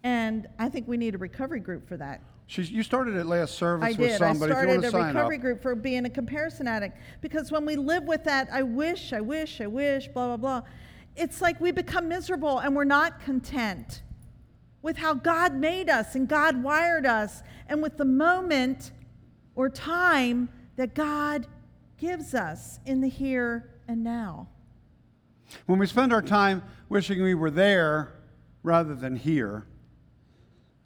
And 0.04 0.46
I 0.58 0.68
think 0.68 0.86
we 0.86 0.98
need 0.98 1.14
a 1.14 1.18
recovery 1.18 1.60
group 1.60 1.88
for 1.88 1.96
that. 1.96 2.20
She's, 2.46 2.70
you 2.70 2.82
started 2.82 3.16
at 3.16 3.24
last 3.24 3.54
service 3.54 3.86
I 3.86 3.90
with 3.92 4.10
did. 4.10 4.18
somebody. 4.18 4.52
I 4.52 4.54
started 4.56 4.84
a 4.84 4.98
recovery 4.98 5.36
up. 5.36 5.42
group 5.42 5.62
for 5.62 5.74
being 5.74 6.04
a 6.04 6.10
comparison 6.10 6.68
addict 6.68 6.98
because 7.22 7.50
when 7.50 7.64
we 7.64 7.74
live 7.76 8.04
with 8.04 8.22
that, 8.24 8.48
I 8.52 8.62
wish, 8.62 9.14
I 9.14 9.22
wish, 9.22 9.62
I 9.62 9.66
wish, 9.66 10.08
blah 10.08 10.36
blah 10.36 10.36
blah, 10.36 10.62
it's 11.16 11.40
like 11.40 11.58
we 11.58 11.72
become 11.72 12.06
miserable 12.06 12.58
and 12.58 12.76
we're 12.76 12.84
not 12.84 13.18
content 13.18 14.02
with 14.82 14.98
how 14.98 15.14
God 15.14 15.54
made 15.54 15.88
us 15.88 16.14
and 16.14 16.28
God 16.28 16.62
wired 16.62 17.06
us 17.06 17.42
and 17.66 17.82
with 17.82 17.96
the 17.96 18.04
moment 18.04 18.92
or 19.54 19.70
time 19.70 20.50
that 20.76 20.94
God 20.94 21.46
gives 21.96 22.34
us 22.34 22.78
in 22.84 23.00
the 23.00 23.08
here 23.08 23.70
and 23.88 24.04
now. 24.04 24.48
When 25.64 25.78
we 25.78 25.86
spend 25.86 26.12
our 26.12 26.20
time 26.20 26.62
wishing 26.90 27.22
we 27.22 27.32
were 27.32 27.50
there 27.50 28.12
rather 28.62 28.94
than 28.94 29.16
here 29.16 29.66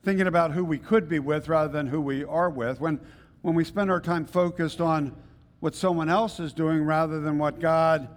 thinking 0.05 0.27
about 0.27 0.53
who 0.53 0.65
we 0.65 0.79
could 0.79 1.09
be 1.09 1.19
with 1.19 1.49
rather 1.49 1.73
than 1.73 1.87
who 1.87 2.01
we 2.01 2.25
are 2.25 2.51
with, 2.51 2.81
when, 2.81 3.01
when 3.43 3.55
we 3.55 3.65
spend 3.65 3.91
our 3.91 4.01
time 4.01 4.25
focused 4.25 4.81
on 4.81 5.15
what 5.61 5.75
someone 5.75 6.09
else 6.09 6.39
is 6.41 6.53
doing 6.53 6.83
rather 6.83 7.21
than 7.21 7.39
what 7.39 7.61
God 7.61 8.09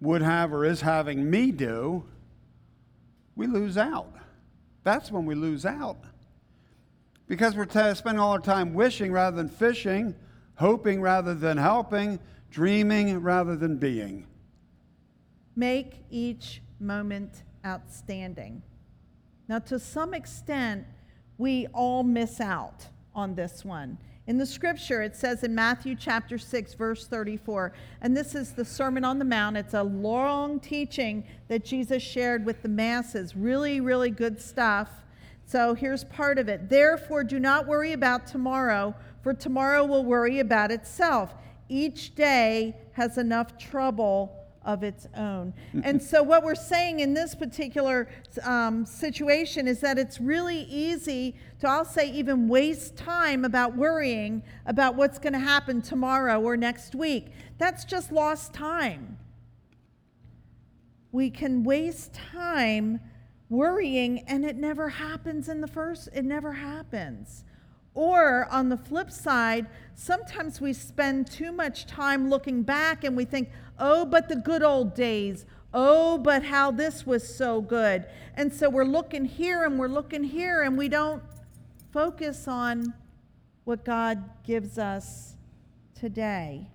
would 0.00 0.22
have 0.22 0.52
or 0.52 0.64
is 0.64 0.80
having 0.80 1.30
me 1.30 1.52
do, 1.52 2.04
we 3.36 3.46
lose 3.46 3.78
out. 3.78 4.12
That's 4.82 5.10
when 5.12 5.26
we 5.26 5.34
lose 5.34 5.64
out. 5.64 5.98
Because 7.28 7.54
we're 7.54 7.66
t- 7.66 7.94
spending 7.94 8.20
all 8.20 8.32
our 8.32 8.40
time 8.40 8.74
wishing 8.74 9.12
rather 9.12 9.36
than 9.36 9.48
fishing, 9.48 10.14
hoping 10.56 11.00
rather 11.00 11.34
than 11.34 11.56
helping, 11.56 12.18
dreaming 12.50 13.20
rather 13.20 13.56
than 13.56 13.76
being. 13.76 14.26
Make 15.54 16.00
each 16.10 16.62
moment 16.80 17.44
outstanding. 17.64 18.62
Now, 19.52 19.58
to 19.58 19.78
some 19.78 20.14
extent, 20.14 20.86
we 21.36 21.66
all 21.74 22.04
miss 22.04 22.40
out 22.40 22.86
on 23.14 23.34
this 23.34 23.66
one. 23.66 23.98
In 24.26 24.38
the 24.38 24.46
scripture, 24.46 25.02
it 25.02 25.14
says 25.14 25.44
in 25.44 25.54
Matthew 25.54 25.94
chapter 25.94 26.38
6, 26.38 26.72
verse 26.72 27.06
34, 27.06 27.74
and 28.00 28.16
this 28.16 28.34
is 28.34 28.52
the 28.52 28.64
Sermon 28.64 29.04
on 29.04 29.18
the 29.18 29.26
Mount. 29.26 29.58
It's 29.58 29.74
a 29.74 29.82
long 29.82 30.58
teaching 30.58 31.24
that 31.48 31.66
Jesus 31.66 32.02
shared 32.02 32.46
with 32.46 32.62
the 32.62 32.70
masses. 32.70 33.36
Really, 33.36 33.82
really 33.82 34.08
good 34.08 34.40
stuff. 34.40 34.88
So 35.44 35.74
here's 35.74 36.04
part 36.04 36.38
of 36.38 36.48
it. 36.48 36.70
Therefore, 36.70 37.22
do 37.22 37.38
not 37.38 37.66
worry 37.66 37.92
about 37.92 38.26
tomorrow, 38.26 38.94
for 39.22 39.34
tomorrow 39.34 39.84
will 39.84 40.06
worry 40.06 40.38
about 40.38 40.70
itself. 40.70 41.34
Each 41.68 42.14
day 42.14 42.74
has 42.92 43.18
enough 43.18 43.58
trouble 43.58 44.41
of 44.64 44.82
its 44.82 45.06
own. 45.16 45.52
and 45.82 46.02
so, 46.02 46.22
what 46.22 46.42
we're 46.42 46.54
saying 46.54 47.00
in 47.00 47.14
this 47.14 47.34
particular 47.34 48.08
um, 48.42 48.86
situation 48.86 49.66
is 49.66 49.80
that 49.80 49.98
it's 49.98 50.20
really 50.20 50.62
easy 50.62 51.36
to, 51.60 51.68
I'll 51.68 51.84
say, 51.84 52.10
even 52.10 52.48
waste 52.48 52.96
time 52.96 53.44
about 53.44 53.76
worrying 53.76 54.42
about 54.66 54.94
what's 54.94 55.18
going 55.18 55.32
to 55.32 55.38
happen 55.38 55.82
tomorrow 55.82 56.40
or 56.40 56.56
next 56.56 56.94
week. 56.94 57.28
That's 57.58 57.84
just 57.84 58.12
lost 58.12 58.52
time. 58.54 59.18
We 61.10 61.30
can 61.30 61.62
waste 61.62 62.14
time 62.14 63.00
worrying, 63.48 64.20
and 64.26 64.44
it 64.44 64.56
never 64.56 64.88
happens 64.88 65.48
in 65.48 65.60
the 65.60 65.68
first, 65.68 66.08
it 66.14 66.24
never 66.24 66.52
happens. 66.52 67.44
Or 67.94 68.46
on 68.50 68.68
the 68.68 68.76
flip 68.76 69.10
side, 69.10 69.66
sometimes 69.94 70.60
we 70.60 70.72
spend 70.72 71.30
too 71.30 71.52
much 71.52 71.86
time 71.86 72.30
looking 72.30 72.62
back 72.62 73.04
and 73.04 73.16
we 73.16 73.24
think, 73.24 73.50
oh, 73.78 74.06
but 74.06 74.28
the 74.28 74.36
good 74.36 74.62
old 74.62 74.94
days. 74.94 75.44
Oh, 75.74 76.18
but 76.18 76.42
how 76.42 76.70
this 76.70 77.06
was 77.06 77.26
so 77.26 77.60
good. 77.60 78.06
And 78.34 78.52
so 78.52 78.68
we're 78.68 78.84
looking 78.84 79.24
here 79.24 79.64
and 79.64 79.78
we're 79.78 79.88
looking 79.88 80.24
here 80.24 80.62
and 80.62 80.76
we 80.76 80.88
don't 80.88 81.22
focus 81.92 82.48
on 82.48 82.94
what 83.64 83.84
God 83.84 84.22
gives 84.44 84.78
us 84.78 85.36
today. 85.94 86.68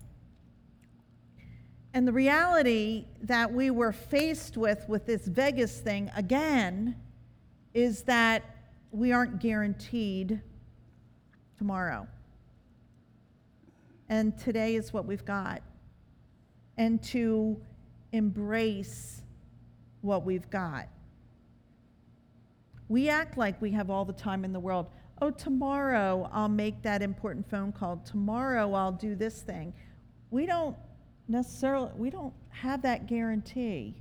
And 1.94 2.08
the 2.08 2.14
reality 2.14 3.06
that 3.24 3.52
we 3.52 3.72
were 3.72 3.92
faced 3.92 4.56
with 4.56 4.88
with 4.88 5.06
this 5.06 5.26
Vegas 5.28 5.80
thing 5.80 6.12
again 6.16 6.96
is 7.74 8.04
that 8.04 8.44
we 8.92 9.12
aren't 9.12 9.40
guaranteed 9.40 10.42
tomorrow. 11.58 12.08
And 14.10 14.38
today 14.38 14.76
is 14.76 14.94
what 14.94 15.06
we've 15.06 15.26
got. 15.26 15.62
And 16.78 17.02
to 17.04 17.60
embrace 18.12 19.22
what 20.02 20.24
we've 20.26 20.50
got. 20.50 20.88
We 22.88 23.10
act 23.10 23.38
like 23.38 23.62
we 23.62 23.72
have 23.72 23.90
all 23.90 24.06
the 24.06 24.14
time 24.14 24.46
in 24.46 24.54
the 24.54 24.60
world. 24.60 24.88
Oh, 25.22 25.32
tomorrow 25.32 26.30
I'll 26.32 26.48
make 26.48 26.82
that 26.84 27.02
important 27.02 27.50
phone 27.50 27.72
call. 27.72 27.98
Tomorrow 27.98 28.74
I'll 28.74 28.92
do 28.92 29.16
this 29.16 29.42
thing. 29.42 29.74
We 30.30 30.46
don't 30.46 30.76
necessarily 31.28 31.92
we 31.98 32.10
don't 32.10 32.34
have 32.50 32.82
that 32.84 33.08
guarantee. 33.08 33.96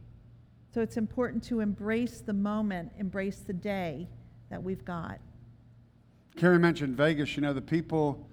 So 0.72 0.82
it's 0.82 0.98
important 0.98 1.42
to 1.44 1.60
embrace 1.60 2.20
the 2.20 2.34
moment, 2.34 2.92
embrace 2.98 3.38
the 3.38 3.54
day 3.54 4.08
that 4.50 4.62
we've 4.62 4.84
got. 4.84 5.18
Carrie 6.36 6.58
mentioned 6.58 6.96
Vegas. 6.96 7.34
You 7.34 7.42
know, 7.42 7.54
the 7.54 7.62
people 7.62 8.28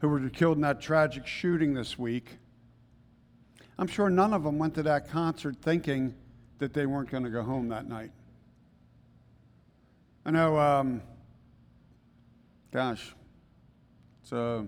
who 0.00 0.08
were 0.08 0.28
killed 0.30 0.56
in 0.56 0.62
that 0.62 0.80
tragic 0.80 1.26
shooting 1.26 1.74
this 1.74 1.98
week, 1.98 2.38
I'm 3.78 3.86
sure 3.86 4.08
none 4.08 4.32
of 4.32 4.42
them 4.42 4.58
went 4.58 4.74
to 4.76 4.82
that 4.84 5.10
concert 5.10 5.56
thinking 5.60 6.14
that 6.58 6.72
they 6.72 6.86
weren't 6.86 7.10
going 7.10 7.24
to 7.24 7.30
go 7.30 7.42
home 7.42 7.68
that 7.68 7.88
night. 7.88 8.10
I 10.24 10.30
know, 10.30 10.58
um, 10.58 11.02
gosh, 12.72 13.14
it's 14.22 14.32
uh, 14.32 14.62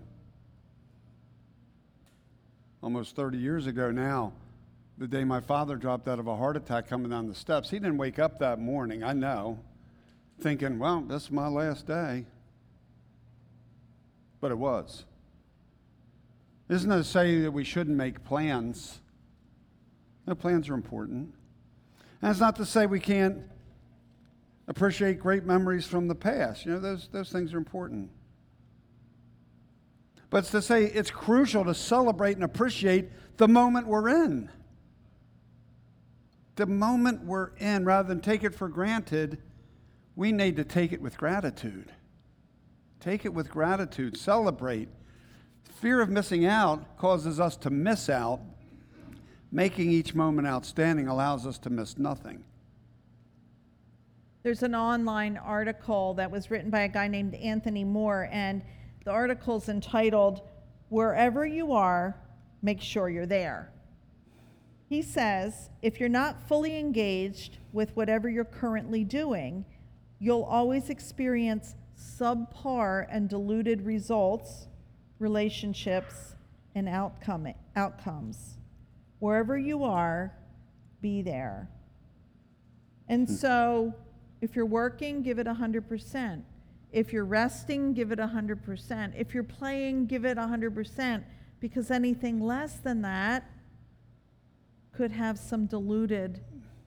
almost 2.83 3.17
30 3.17 3.38
years 3.38 3.67
ago 3.67 3.91
now, 3.91 4.33
the 4.99 5.09
day 5.09 5.25
my 5.25 5.41
father 5.41 5.76
dropped 5.76 6.07
out 6.07 6.19
of 6.19 6.26
a 6.26 6.37
heart 6.37 6.57
attack 6.57 6.88
coming 6.88 7.11
down 7.11 7.29
the 7.29 7.35
steps. 7.35 7.71
He 7.71 7.79
didn't 7.79 7.97
wake 7.97 8.19
up 8.19 8.38
that 8.41 8.59
morning, 8.59 9.03
I 9.03 9.12
know, 9.12 9.59
thinking, 10.41 10.79
well, 10.79 11.00
this 11.00 11.25
is 11.25 11.31
my 11.31 11.49
last 11.49 11.87
day. 11.87 12.26
But 14.45 14.53
it 14.53 14.59
was. 14.59 15.07
Isn't 16.69 16.91
to 16.91 17.03
say 17.03 17.41
that 17.41 17.51
we 17.51 17.65
shouldn't 17.65 17.97
make 17.97 18.25
plans? 18.25 18.99
No, 20.27 20.35
plans 20.35 20.69
are 20.69 20.75
important. 20.75 21.33
And 22.21 22.31
it's 22.31 22.41
not 22.41 22.55
to 22.57 22.67
say 22.67 22.85
we 22.85 23.01
can't 23.01 23.39
appreciate 24.69 25.19
great 25.19 25.47
memories 25.47 25.87
from 25.87 26.09
the 26.09 26.15
past. 26.15 26.67
You 26.67 26.73
know, 26.73 26.79
those, 26.79 27.09
those 27.11 27.33
things 27.33 27.55
are 27.55 27.57
important. 27.57 28.11
But 30.29 30.41
it's 30.41 30.51
to 30.51 30.61
say 30.61 30.85
it's 30.85 31.11
crucial 31.11 31.65
to 31.65 31.75
celebrate 31.75 32.35
and 32.35 32.45
appreciate 32.45 33.09
the 33.39 33.49
moment 33.49 33.87
we're 33.87 34.11
in. 34.11 34.51
The 36.57 36.67
moment 36.67 37.25
we're 37.25 37.53
in, 37.57 37.87
rather 37.87 38.09
than 38.09 38.21
take 38.21 38.45
it 38.45 38.55
for 38.55 38.69
granted, 38.69 39.39
we 40.17 40.33
need 40.33 40.57
to 40.57 40.65
take 40.65 40.93
it 40.93 41.01
with 41.01 41.17
gratitude. 41.17 41.91
Take 43.04 43.26
it 43.26 43.34
with 43.34 43.50
gratitude. 43.50 44.16
Celebrate. 44.16 44.88
Fear 45.82 46.00
of 46.00 46.08
missing 46.08 46.46
out 46.46 46.96
causes 46.96 47.38
us 47.38 47.54
to 47.58 47.68
miss 47.68 48.08
out. 48.08 48.40
Making 49.52 49.90
each 49.90 50.14
moment 50.14 50.49
outstanding 50.49 51.06
allows 51.06 51.46
us 51.46 51.58
to 51.58 51.70
miss 51.70 51.99
nothing. 51.99 52.42
There's 54.42 54.62
an 54.62 54.75
online 54.75 55.37
article 55.37 56.14
that 56.14 56.30
was 56.30 56.50
written 56.50 56.70
by 56.70 56.80
a 56.80 56.88
guy 56.88 57.06
named 57.06 57.34
Anthony 57.34 57.84
Moore, 57.84 58.30
and 58.32 58.62
the 59.04 59.11
article's 59.11 59.68
entitled, 59.68 60.40
Wherever 60.88 61.44
You 61.44 61.73
Are, 61.73 62.16
Make 62.62 62.80
Sure 62.80 63.11
You're 63.11 63.26
There. 63.26 63.70
He 64.88 65.02
says, 65.02 65.68
if 65.82 66.00
you're 66.00 66.08
not 66.08 66.49
fully 66.49 66.78
engaged 66.78 67.58
with 67.70 67.94
whatever 67.96 68.30
you're 68.30 68.46
currently 68.46 69.04
doing, 69.04 69.66
you'll 70.18 70.44
always 70.44 70.88
experience 70.88 71.75
subpar 71.99 73.07
and 73.11 73.29
diluted 73.29 73.83
results, 73.83 74.69
relationships, 75.19 76.35
and 76.75 76.89
outcome, 76.89 77.53
outcomes. 77.77 78.55
Wherever 79.19 79.57
you 79.57 79.85
are, 79.85 80.35
be 81.01 81.23
there. 81.23 81.69
And 83.09 83.29
so, 83.29 83.95
if 84.41 84.57
you're 84.57 84.67
working, 84.67 85.23
give 85.23 85.39
it 85.39 85.47
100%. 85.47 86.43
If 86.93 87.13
you're 87.13 87.25
resting, 87.25 87.93
give 87.93 88.13
it 88.13 88.19
100%. 88.19 89.13
If 89.17 89.35
you're 89.35 89.43
playing, 89.43 90.07
give 90.07 90.25
it 90.25 90.39
100%, 90.39 91.25
because 91.61 91.91
anything 91.91 92.41
less 92.41 92.75
than 92.77 93.03
that 93.03 93.51
could 94.93 95.11
have 95.11 95.39
some 95.39 95.67
diluted 95.67 96.41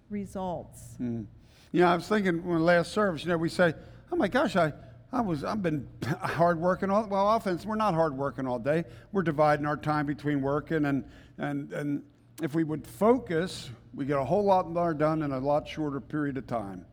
results. 0.10 0.96
Mm. 1.02 1.26
Yeah, 1.72 1.91
I 1.91 1.96
was 1.96 2.08
thinking 2.08 2.43
when 2.46 2.63
last 2.63 2.93
service, 2.93 3.24
you 3.24 3.30
know, 3.30 3.38
we 3.38 3.50
say, 3.50 3.74
oh 4.12 4.15
my 4.15 4.28
gosh, 4.28 4.56
I, 4.56 4.72
I 5.12 5.22
was, 5.22 5.43
I've 5.43 5.62
been 5.62 5.88
hard 6.22 6.60
working 6.60 6.89
all, 6.89 7.08
well, 7.08 7.26
often 7.26 7.60
we're 7.65 7.76
not 7.76 7.93
hard 7.93 8.15
working 8.15 8.48
all 8.48 8.60
day. 8.60 8.84
We're 9.12 9.24
dividing 9.24 9.65
our 9.65 9.78
time 9.78 10.06
between 10.06 10.41
working 10.41 10.86
and, 10.86 11.06
and, 11.38 11.72
and 11.72 12.04
if 12.41 12.54
we 12.54 12.63
would 12.63 12.86
focus, 12.86 13.70
we 13.93 14.06
get 14.06 14.17
a 14.17 14.24
whole 14.26 14.43
lot 14.43 14.70
more 14.70 14.93
done 14.93 15.24
in 15.24 15.32
a 15.32 15.39
lot 15.39 15.67
shorter 15.67 16.00
period 16.00 16.38
of 16.38 16.48
time. 16.48 16.86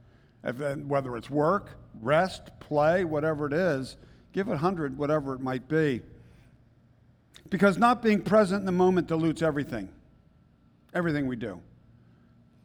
If, 0.45 0.59
whether 0.79 1.17
it's 1.17 1.29
work, 1.29 1.71
rest, 2.01 2.51
play, 2.61 3.05
whatever 3.05 3.47
it 3.47 3.53
is, 3.53 3.97
give 4.33 4.47
it 4.47 4.51
100, 4.51 4.97
whatever 4.97 5.35
it 5.35 5.41
might 5.41 5.69
be. 5.69 6.03
Because 7.51 7.79
not 7.79 8.03
being 8.03 8.23
present 8.23 8.61
in 8.61 8.67
the 8.67 8.73
moment 8.73 9.07
dilutes 9.07 9.43
everything, 9.43 9.89
everything 10.95 11.27
we 11.27 11.37
do. 11.37 11.61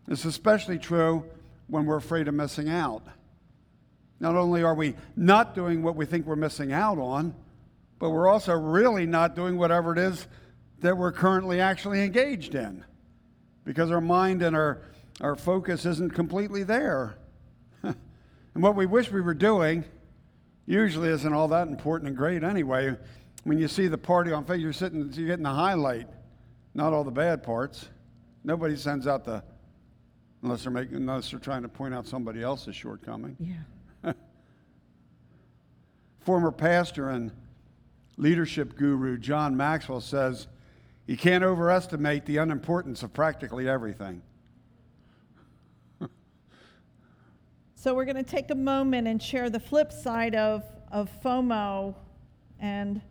It's 0.08 0.26
especially 0.26 0.78
true 0.78 1.26
when 1.68 1.86
we're 1.86 1.98
afraid 1.98 2.28
of 2.28 2.34
missing 2.34 2.70
out. 2.70 3.04
Not 4.20 4.36
only 4.36 4.64
are 4.64 4.76
we 4.76 4.96
not 5.16 5.56
doing 5.56 5.82
what 5.82 5.96
we 5.96 6.06
think 6.06 6.26
we're 6.26 6.36
missing 6.36 6.72
out 6.74 6.98
on, 6.98 7.34
but 8.00 8.10
we're 8.10 8.28
also 8.28 8.54
really 8.54 9.06
not 9.06 9.36
doing 9.36 9.58
whatever 9.58 9.94
it 9.94 10.00
is 10.00 10.28
that 10.80 10.98
we're 10.98 11.12
currently 11.12 11.60
actually 11.60 12.02
engaged 12.04 12.56
in 12.56 12.84
because 13.66 13.92
our 13.92 14.02
mind 14.02 14.42
and 14.42 14.56
our, 14.56 14.82
our 15.22 15.36
focus 15.36 15.86
isn't 15.86 16.14
completely 16.14 16.64
there. 16.64 17.18
and 17.84 17.96
what 18.56 18.76
we 18.76 18.86
wish 18.86 19.12
we 19.12 19.22
were 19.22 19.34
doing 19.34 19.84
usually 20.66 21.10
isn't 21.10 21.34
all 21.34 21.50
that 21.50 21.68
important 21.68 22.08
and 22.08 22.18
great 22.18 22.44
anyway. 22.44 22.96
When 23.44 23.58
you 23.58 23.68
see 23.68 23.88
the 23.88 23.98
party 23.98 24.32
on 24.32 24.46
Facebook, 24.46 24.62
you're 24.62 24.74
sitting, 24.74 25.12
you're 25.14 25.28
getting 25.28 25.44
the 25.44 25.50
highlight, 25.50 26.08
not 26.74 26.94
all 26.94 27.04
the 27.04 27.12
bad 27.12 27.44
parts. 27.44 27.88
Nobody 28.44 28.76
sends 28.76 29.08
out 29.08 29.26
the, 29.26 29.44
unless 30.44 30.64
they're 30.64 30.72
making, 30.72 30.98
unless 30.98 31.32
they're 31.32 31.40
trying 31.40 31.64
to 31.64 31.70
point 31.70 31.94
out 31.94 32.08
somebody 32.08 32.42
else's 32.42 32.76
shortcoming. 32.76 33.36
Yeah. 33.40 33.56
Former 36.20 36.52
pastor 36.52 37.10
and 37.10 37.32
leadership 38.18 38.76
guru 38.76 39.18
John 39.18 39.56
Maxwell 39.56 40.02
says, 40.02 40.48
You 41.08 41.18
can't 41.18 41.44
overestimate 41.44 42.26
the 42.26 42.38
unimportance 42.38 43.02
of 43.04 43.14
practically 43.14 43.68
everything. 43.70 44.22
so, 47.76 47.94
we're 47.94 48.06
going 48.06 48.18
to 48.18 48.24
take 48.24 48.52
a 48.52 48.56
moment 48.56 49.08
and 49.08 49.24
share 49.24 49.50
the 49.50 49.60
flip 49.60 49.92
side 49.92 50.36
of, 50.36 50.64
of 50.92 51.10
FOMO. 51.24 51.96
And 52.60 53.02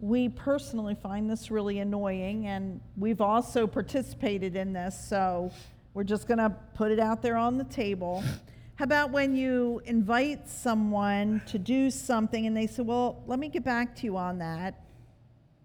we 0.00 0.28
personally 0.28 0.96
find 0.96 1.30
this 1.30 1.50
really 1.52 1.78
annoying, 1.78 2.48
and 2.48 2.80
we've 2.96 3.20
also 3.20 3.68
participated 3.68 4.56
in 4.56 4.72
this. 4.72 4.98
So, 5.08 5.52
we're 5.94 6.02
just 6.02 6.26
going 6.26 6.38
to 6.38 6.50
put 6.74 6.90
it 6.90 6.98
out 6.98 7.22
there 7.22 7.36
on 7.36 7.56
the 7.56 7.64
table. 7.64 8.24
How 8.76 8.84
about 8.84 9.12
when 9.12 9.36
you 9.36 9.80
invite 9.84 10.48
someone 10.48 11.42
to 11.46 11.60
do 11.60 11.90
something 11.90 12.46
and 12.46 12.56
they 12.56 12.66
say, 12.66 12.82
Well, 12.82 13.22
let 13.26 13.38
me 13.38 13.48
get 13.48 13.62
back 13.62 13.94
to 13.96 14.04
you 14.04 14.16
on 14.16 14.38
that? 14.38 14.82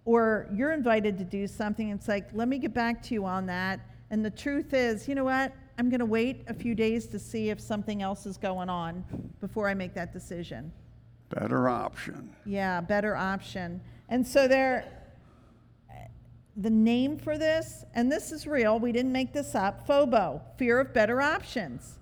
Or 0.06 0.48
you're 0.54 0.74
invited 0.74 1.18
to 1.18 1.24
do 1.24 1.48
something 1.48 1.90
and 1.90 2.00
it's 2.00 2.08
like, 2.08 2.30
Let 2.34 2.48
me 2.48 2.60
get 2.60 2.74
back 2.74 3.02
to 3.04 3.16
you 3.16 3.26
on 3.26 3.48
that. 3.48 3.80
And 4.12 4.24
the 4.24 4.30
truth 4.30 4.74
is, 4.76 5.08
you 5.08 5.16
know 5.16 5.24
what? 5.24 5.54
I'm 5.80 5.90
going 5.90 6.02
to 6.02 6.06
wait 6.06 6.44
a 6.48 6.54
few 6.54 6.76
days 6.76 7.08
to 7.08 7.18
see 7.20 7.50
if 7.50 7.60
something 7.60 8.04
else 8.04 8.28
is 8.28 8.38
going 8.38 8.70
on 8.70 9.04
before 9.40 9.68
I 9.68 9.74
make 9.74 9.96
that 9.96 10.14
decision. 10.14 10.72
Better 11.30 11.68
option. 11.68 12.36
Yeah, 12.46 12.82
better 12.82 13.16
option. 13.16 13.82
And 14.10 14.28
so 14.28 14.48
there, 14.48 14.86
eh, 15.90 16.08
the 16.58 16.72
name 16.72 17.18
for 17.18 17.38
this, 17.38 17.86
and 17.94 18.12
this 18.12 18.32
is 18.32 18.46
real, 18.46 18.80
we 18.80 18.92
didn't 18.92 19.12
make 19.12 19.32
this 19.32 19.56
up 19.56 19.88
FOBO, 19.88 20.42
fear 20.58 20.80
of 20.80 20.94
better 20.94 21.22
options 21.22 21.99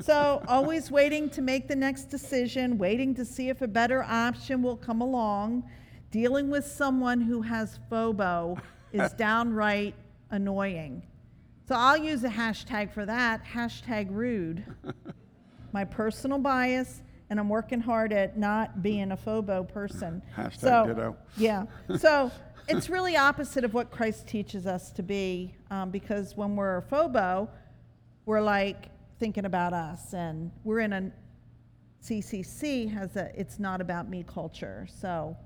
so, 0.00 0.42
always 0.48 0.90
waiting 0.90 1.30
to 1.30 1.42
make 1.42 1.68
the 1.68 1.76
next 1.76 2.04
decision, 2.04 2.76
waiting 2.76 3.14
to 3.14 3.24
see 3.24 3.48
if 3.48 3.62
a 3.62 3.68
better 3.68 4.02
option 4.02 4.62
will 4.62 4.76
come 4.76 5.00
along. 5.00 5.64
Dealing 6.10 6.50
with 6.50 6.66
someone 6.66 7.20
who 7.20 7.40
has 7.40 7.78
FOBO 7.90 8.60
is 8.92 9.12
downright 9.16 9.94
annoying. 10.30 11.02
So, 11.66 11.74
I'll 11.74 11.96
use 11.96 12.22
a 12.24 12.28
hashtag 12.28 12.92
for 12.92 13.06
that 13.06 13.44
hashtag 13.44 14.08
rude. 14.10 14.64
My 15.72 15.84
personal 15.84 16.38
bias, 16.38 17.00
and 17.30 17.40
I'm 17.40 17.48
working 17.48 17.80
hard 17.80 18.12
at 18.12 18.36
not 18.36 18.82
being 18.82 19.12
a 19.12 19.16
FOBO 19.16 19.66
person. 19.72 20.20
Hashtag 20.36 20.60
so, 20.60 20.86
ditto. 20.86 21.16
Yeah. 21.38 21.64
So, 21.96 22.30
it's 22.68 22.90
really 22.90 23.16
opposite 23.16 23.64
of 23.64 23.72
what 23.72 23.90
Christ 23.90 24.26
teaches 24.26 24.66
us 24.66 24.90
to 24.92 25.02
be 25.02 25.54
um, 25.70 25.90
because 25.90 26.36
when 26.36 26.56
we're 26.56 26.76
a 26.76 26.82
FOBO, 26.82 27.48
we're 28.26 28.42
like, 28.42 28.90
thinking 29.18 29.44
about 29.44 29.72
us. 29.72 30.14
And 30.14 30.50
we're 30.64 30.80
in 30.80 30.92
a 30.92 31.12
CCC 32.02 32.92
has 32.92 33.16
a 33.16 33.30
it's 33.38 33.58
not 33.58 33.80
about 33.80 34.08
me 34.08 34.24
culture. 34.26 34.88
So 34.90 35.36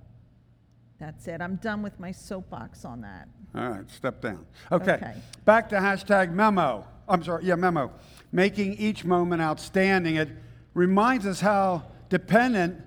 that's 0.99 1.29
it. 1.29 1.41
I'm 1.43 1.57
done 1.57 1.83
with 1.83 2.01
my 2.01 2.13
soapbox 2.13 2.85
on 2.85 3.03
that. 3.03 3.29
All 3.55 3.71
right, 3.71 3.91
step 3.91 4.23
down. 4.23 4.47
Okay. 4.73 4.93
Okay. 4.93 5.15
Back 5.45 5.69
to 5.71 5.77
hashtag 5.77 6.33
memo. 6.33 6.87
I'm 7.09 7.23
sorry, 7.23 7.45
yeah, 7.45 7.55
memo. 7.55 7.93
Making 8.33 8.75
each 8.75 9.05
moment 9.05 9.43
outstanding. 9.43 10.17
It 10.17 10.31
reminds 10.75 11.27
us 11.27 11.41
how 11.41 11.85
dependent 12.09 12.81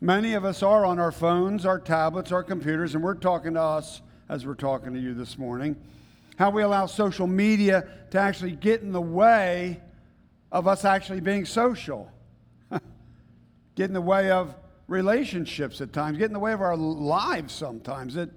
many 0.00 0.32
of 0.34 0.44
us 0.44 0.62
are 0.62 0.84
on 0.84 0.98
our 0.98 1.12
phones, 1.12 1.66
our 1.66 1.78
tablets, 1.78 2.32
our 2.32 2.42
computers, 2.42 2.94
and 2.94 3.04
we're 3.04 3.14
talking 3.14 3.54
to 3.54 3.60
us 3.60 4.00
as 4.28 4.46
we're 4.46 4.54
talking 4.54 4.94
to 4.94 5.00
you 5.00 5.12
this 5.14 5.38
morning. 5.38 5.76
How 6.38 6.50
we 6.50 6.62
allow 6.62 6.86
social 6.86 7.26
media 7.26 7.86
to 8.10 8.18
actually 8.18 8.52
get 8.52 8.80
in 8.80 8.92
the 8.92 9.00
way 9.00 9.80
of 10.52 10.66
us 10.66 10.84
actually 10.84 11.20
being 11.20 11.44
social, 11.44 12.10
get 13.74 13.84
in 13.84 13.92
the 13.92 14.00
way 14.00 14.30
of 14.30 14.54
relationships 14.88 15.80
at 15.80 15.92
times, 15.92 16.18
get 16.18 16.26
in 16.26 16.32
the 16.32 16.38
way 16.38 16.52
of 16.52 16.60
our 16.60 16.76
lives 16.76 17.54
sometimes. 17.54 18.16
It 18.16 18.30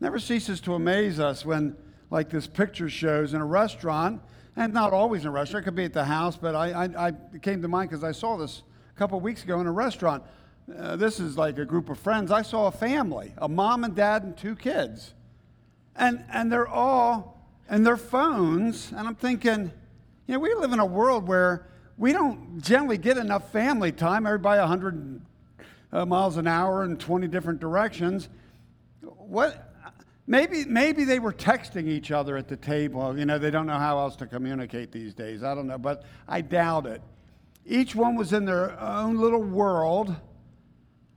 never 0.00 0.18
ceases 0.18 0.60
to 0.62 0.74
amaze 0.74 1.18
us 1.18 1.44
when, 1.44 1.76
like 2.10 2.28
this 2.28 2.46
picture 2.46 2.90
shows, 2.90 3.32
in 3.32 3.40
a 3.40 3.46
restaurant, 3.46 4.20
and 4.54 4.74
not 4.74 4.92
always 4.92 5.22
in 5.22 5.28
a 5.28 5.30
restaurant, 5.30 5.64
it 5.64 5.66
could 5.66 5.74
be 5.74 5.84
at 5.84 5.94
the 5.94 6.04
house, 6.04 6.36
but 6.36 6.54
I, 6.54 6.84
I, 6.84 7.06
I 7.08 7.12
came 7.40 7.62
to 7.62 7.68
mind 7.68 7.88
because 7.88 8.04
I 8.04 8.12
saw 8.12 8.36
this 8.36 8.62
a 8.94 8.98
couple 8.98 9.18
weeks 9.20 9.44
ago 9.44 9.60
in 9.60 9.66
a 9.66 9.72
restaurant. 9.72 10.22
Uh, 10.78 10.96
this 10.96 11.18
is 11.18 11.38
like 11.38 11.58
a 11.58 11.64
group 11.64 11.88
of 11.88 11.98
friends. 11.98 12.30
I 12.30 12.42
saw 12.42 12.66
a 12.66 12.70
family, 12.70 13.32
a 13.38 13.48
mom 13.48 13.84
and 13.84 13.94
dad 13.94 14.22
and 14.22 14.36
two 14.36 14.54
kids. 14.54 15.14
And, 15.96 16.24
and 16.30 16.52
they're 16.52 16.68
all 16.68 17.40
in 17.70 17.82
their 17.82 17.96
phones. 17.96 18.92
And 18.92 19.08
I'm 19.08 19.14
thinking, 19.14 19.72
you 20.32 20.38
know, 20.38 20.42
we 20.44 20.54
live 20.54 20.72
in 20.72 20.78
a 20.78 20.86
world 20.86 21.28
where 21.28 21.66
we 21.98 22.14
don't 22.14 22.58
generally 22.62 22.96
get 22.96 23.18
enough 23.18 23.52
family 23.52 23.92
time, 23.92 24.24
everybody 24.24 24.60
100 24.60 25.20
uh, 25.92 26.06
miles 26.06 26.38
an 26.38 26.46
hour 26.46 26.84
in 26.84 26.96
20 26.96 27.28
different 27.28 27.60
directions. 27.60 28.30
What? 29.02 29.74
Maybe, 30.26 30.64
maybe 30.64 31.04
they 31.04 31.18
were 31.18 31.34
texting 31.34 31.86
each 31.86 32.10
other 32.10 32.38
at 32.38 32.48
the 32.48 32.56
table. 32.56 33.18
You 33.18 33.26
know, 33.26 33.36
they 33.36 33.50
don't 33.50 33.66
know 33.66 33.76
how 33.76 33.98
else 33.98 34.16
to 34.16 34.26
communicate 34.26 34.90
these 34.90 35.12
days. 35.12 35.42
I 35.42 35.54
don't 35.54 35.66
know, 35.66 35.76
but 35.76 36.04
I 36.26 36.40
doubt 36.40 36.86
it. 36.86 37.02
Each 37.66 37.94
one 37.94 38.16
was 38.16 38.32
in 38.32 38.46
their 38.46 38.80
own 38.80 39.18
little 39.18 39.42
world. 39.42 40.16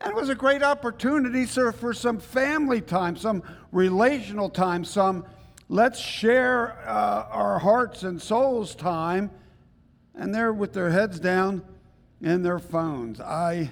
And 0.01 0.11
it 0.11 0.15
was 0.15 0.27
a 0.27 0.35
great 0.35 0.61
opportunity 0.61 1.45
sir, 1.45 1.71
for 1.71 1.93
some 1.93 2.19
family 2.19 2.81
time, 2.81 3.15
some 3.15 3.43
relational 3.71 4.49
time, 4.49 4.83
some 4.83 5.25
let's 5.69 5.99
share 5.99 6.77
uh, 6.87 7.27
our 7.29 7.59
hearts 7.59 8.03
and 8.03 8.21
souls 8.21 8.75
time. 8.75 9.31
And 10.13 10.33
they're 10.33 10.53
with 10.53 10.73
their 10.73 10.89
heads 10.89 11.19
down 11.19 11.61
in 12.21 12.41
their 12.41 12.59
phones. 12.59 13.19
I, 13.19 13.71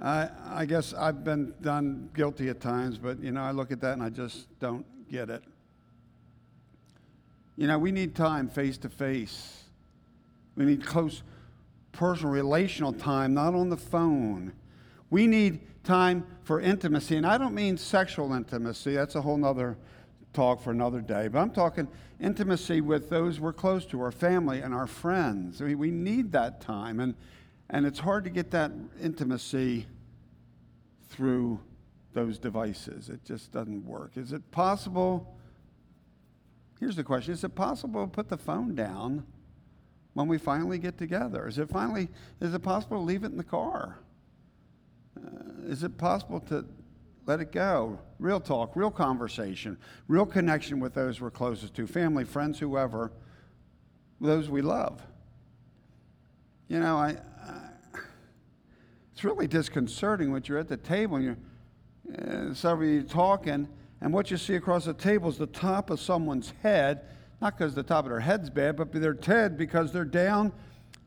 I, 0.00 0.28
I 0.48 0.64
guess 0.64 0.92
I've 0.94 1.22
been 1.22 1.54
done 1.60 2.10
guilty 2.14 2.48
at 2.48 2.60
times, 2.60 2.98
but 2.98 3.22
you 3.22 3.30
know, 3.30 3.42
I 3.42 3.52
look 3.52 3.70
at 3.70 3.80
that 3.82 3.92
and 3.92 4.02
I 4.02 4.08
just 4.08 4.48
don't 4.58 4.84
get 5.10 5.30
it. 5.30 5.42
You 7.56 7.66
know, 7.66 7.78
we 7.78 7.92
need 7.92 8.14
time 8.14 8.48
face 8.48 8.78
to 8.78 8.88
face. 8.88 9.64
We 10.56 10.64
need 10.64 10.84
close 10.84 11.22
personal 11.92 12.32
relational 12.32 12.92
time, 12.92 13.34
not 13.34 13.54
on 13.54 13.68
the 13.68 13.76
phone. 13.76 14.52
We 15.10 15.26
need 15.26 15.60
time 15.84 16.26
for 16.42 16.60
intimacy, 16.60 17.16
and 17.16 17.26
I 17.26 17.38
don't 17.38 17.54
mean 17.54 17.76
sexual 17.76 18.32
intimacy. 18.32 18.94
That's 18.94 19.14
a 19.14 19.22
whole 19.22 19.36
nother 19.36 19.76
talk 20.32 20.62
for 20.62 20.70
another 20.70 21.00
day. 21.00 21.28
But 21.28 21.40
I'm 21.40 21.50
talking 21.50 21.88
intimacy 22.20 22.80
with 22.80 23.10
those 23.10 23.40
we're 23.40 23.52
close 23.52 23.84
to, 23.86 24.00
our 24.02 24.12
family 24.12 24.60
and 24.60 24.74
our 24.74 24.86
friends. 24.86 25.60
I 25.60 25.66
mean, 25.66 25.78
we 25.78 25.90
need 25.90 26.32
that 26.32 26.60
time, 26.60 27.00
and 27.00 27.14
and 27.68 27.86
it's 27.86 28.00
hard 28.00 28.24
to 28.24 28.30
get 28.30 28.50
that 28.50 28.72
intimacy 29.00 29.86
through 31.08 31.60
those 32.12 32.38
devices. 32.38 33.08
It 33.08 33.24
just 33.24 33.52
doesn't 33.52 33.84
work. 33.84 34.16
Is 34.16 34.32
it 34.32 34.50
possible? 34.50 35.36
Here's 36.78 36.96
the 36.96 37.04
question: 37.04 37.32
Is 37.32 37.44
it 37.44 37.54
possible 37.54 38.04
to 38.04 38.10
put 38.10 38.28
the 38.28 38.38
phone 38.38 38.74
down 38.74 39.24
when 40.14 40.28
we 40.28 40.38
finally 40.38 40.78
get 40.78 40.98
together? 40.98 41.46
Is 41.46 41.58
it 41.58 41.68
finally? 41.68 42.08
Is 42.40 42.54
it 42.54 42.62
possible 42.62 42.98
to 42.98 43.02
leave 43.02 43.22
it 43.22 43.30
in 43.30 43.36
the 43.36 43.44
car? 43.44 43.98
Uh, 45.16 45.66
is 45.66 45.82
it 45.82 45.98
possible 45.98 46.40
to 46.40 46.64
let 47.26 47.40
it 47.40 47.52
go? 47.52 47.98
Real 48.18 48.40
talk, 48.40 48.74
real 48.74 48.90
conversation, 48.90 49.78
real 50.08 50.26
connection 50.26 50.80
with 50.80 50.94
those 50.94 51.20
we're 51.20 51.30
closest 51.30 51.74
to 51.74 51.86
family, 51.86 52.24
friends, 52.24 52.58
whoever, 52.58 53.12
those 54.20 54.48
we 54.48 54.62
love. 54.62 55.02
You 56.68 56.80
know, 56.80 56.96
I, 56.96 57.16
I 57.42 57.70
it's 59.12 59.24
really 59.24 59.46
disconcerting 59.46 60.32
when 60.32 60.42
you're 60.46 60.58
at 60.58 60.68
the 60.68 60.76
table 60.76 61.16
and 61.16 61.24
you're 61.24 62.50
uh, 62.50 62.54
several 62.54 62.88
of 62.88 62.94
you 62.94 63.02
talking, 63.02 63.68
and 64.00 64.12
what 64.12 64.30
you 64.30 64.36
see 64.36 64.54
across 64.54 64.86
the 64.86 64.94
table 64.94 65.28
is 65.28 65.36
the 65.36 65.46
top 65.46 65.90
of 65.90 66.00
someone's 66.00 66.52
head, 66.62 67.02
not 67.40 67.56
because 67.56 67.74
the 67.74 67.82
top 67.82 68.04
of 68.04 68.10
their 68.10 68.20
head's 68.20 68.50
bad, 68.50 68.76
but 68.76 68.92
their 68.92 69.16
head 69.22 69.56
because 69.56 69.92
they're 69.92 70.04
down 70.04 70.52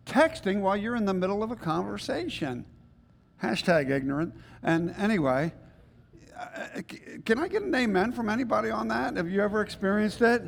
texting 0.06 0.62
while 0.62 0.78
you're 0.78 0.96
in 0.96 1.06
the 1.06 1.14
middle 1.14 1.44
of 1.44 1.52
a 1.52 1.56
conversation. 1.56 2.66
Hashtag 3.42 3.90
ignorant. 3.90 4.34
And 4.62 4.94
anyway, 4.98 5.54
can 7.26 7.40
I 7.40 7.48
get 7.48 7.64
an 7.64 7.74
amen 7.74 8.12
from 8.12 8.30
anybody 8.30 8.70
on 8.70 8.88
that? 8.90 9.18
Have 9.18 9.30
you 9.30 9.42
ever 9.42 9.62
experienced 9.62 10.22
it? 10.22 10.44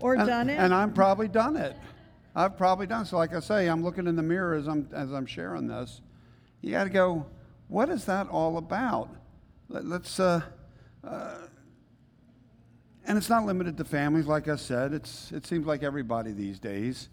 Or 0.00 0.14
and, 0.14 0.26
done 0.26 0.50
it? 0.50 0.58
And 0.58 0.74
I've 0.74 0.94
probably 0.94 1.28
done 1.28 1.56
it. 1.56 1.76
I've 2.34 2.56
probably 2.56 2.86
done 2.86 3.02
it. 3.02 3.06
So, 3.06 3.16
like 3.16 3.34
I 3.34 3.40
say, 3.40 3.66
I'm 3.66 3.82
looking 3.82 4.06
in 4.06 4.16
the 4.16 4.22
mirror 4.22 4.54
as 4.54 4.66
I'm, 4.66 4.88
as 4.92 5.12
I'm 5.12 5.26
sharing 5.26 5.66
this. 5.66 6.00
You 6.60 6.72
got 6.72 6.84
to 6.84 6.90
go, 6.90 7.26
what 7.68 7.88
is 7.88 8.04
that 8.06 8.28
all 8.28 8.56
about? 8.56 9.10
Let, 9.68 10.02
us 10.02 10.20
uh, 10.20 10.42
uh, 11.04 11.34
and 13.04 13.18
it's 13.18 13.28
not 13.28 13.46
limited 13.46 13.76
to 13.78 13.84
families, 13.84 14.26
like 14.26 14.48
I 14.48 14.56
said. 14.56 14.92
It's, 14.92 15.32
it 15.32 15.46
seems 15.46 15.66
like 15.66 15.82
everybody 15.82 16.32
these 16.32 16.58
days. 16.58 17.08